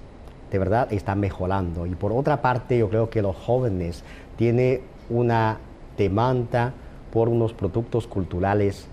de 0.50 0.58
verdad 0.58 0.92
está 0.92 1.14
mejorando 1.14 1.86
y 1.86 1.94
por 1.96 2.12
otra 2.12 2.42
parte 2.42 2.78
yo 2.78 2.88
creo 2.88 3.10
que 3.10 3.22
los 3.22 3.36
jóvenes 3.36 4.04
tienen 4.36 4.80
una 5.08 5.58
demanda 5.96 6.72
por 7.12 7.28
unos 7.28 7.52
productos 7.52 8.06
culturales 8.06 8.86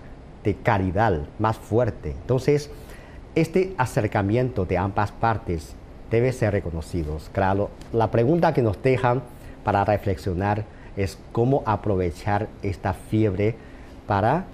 de 0.44 0.54
caridad 0.54 1.20
más 1.38 1.56
fuerte. 1.56 2.10
Entonces, 2.10 2.70
este 3.34 3.74
acercamiento 3.78 4.64
de 4.64 4.78
ambas 4.78 5.12
partes 5.12 5.74
debe 6.10 6.32
ser 6.32 6.52
reconocido. 6.52 7.18
Claro, 7.32 7.70
la 7.92 8.10
pregunta 8.10 8.54
que 8.54 8.62
nos 8.62 8.82
dejan 8.82 9.22
para 9.64 9.84
reflexionar 9.84 10.64
es 10.96 11.18
cómo 11.32 11.62
aprovechar 11.66 12.48
esta 12.62 12.94
fiebre 12.94 13.54
para 14.06 14.46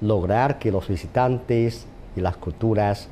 lograr 0.00 0.58
que 0.58 0.70
los 0.70 0.88
visitantes 0.88 1.86
y 2.16 2.20
las 2.20 2.36
culturas 2.36 3.08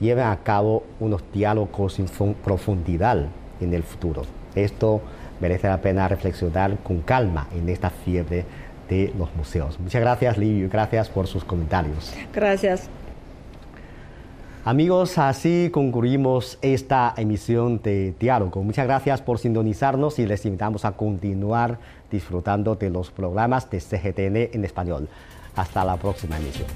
lleven 0.00 0.26
a 0.26 0.36
cabo 0.38 0.82
unos 1.00 1.22
diálogos 1.32 1.98
en 1.98 2.34
profundidad 2.34 3.26
en 3.60 3.72
el 3.72 3.82
futuro. 3.82 4.22
Esto 4.54 5.00
merece 5.40 5.68
la 5.68 5.80
pena 5.80 6.08
reflexionar 6.08 6.76
con 6.78 7.00
calma 7.00 7.46
en 7.54 7.68
esta 7.68 7.90
fiebre 7.90 8.44
de 8.88 9.12
los 9.18 9.34
museos. 9.34 9.78
Muchas 9.80 10.00
gracias, 10.00 10.38
Livio, 10.38 10.68
gracias 10.70 11.08
por 11.08 11.26
sus 11.26 11.44
comentarios. 11.44 12.12
Gracias. 12.32 12.88
Amigos, 14.64 15.16
así 15.18 15.70
concluimos 15.72 16.58
esta 16.60 17.14
emisión 17.16 17.80
de 17.82 18.14
Diálogo. 18.18 18.64
Muchas 18.64 18.84
gracias 18.86 19.22
por 19.22 19.38
sintonizarnos 19.38 20.18
y 20.18 20.26
les 20.26 20.44
invitamos 20.44 20.84
a 20.84 20.92
continuar 20.92 21.78
disfrutando 22.10 22.74
de 22.74 22.90
los 22.90 23.12
programas 23.12 23.70
de 23.70 23.78
CGTN 23.78 24.56
en 24.56 24.64
español. 24.64 25.08
Hasta 25.54 25.84
la 25.84 25.96
próxima 25.96 26.36
emisión. 26.36 26.66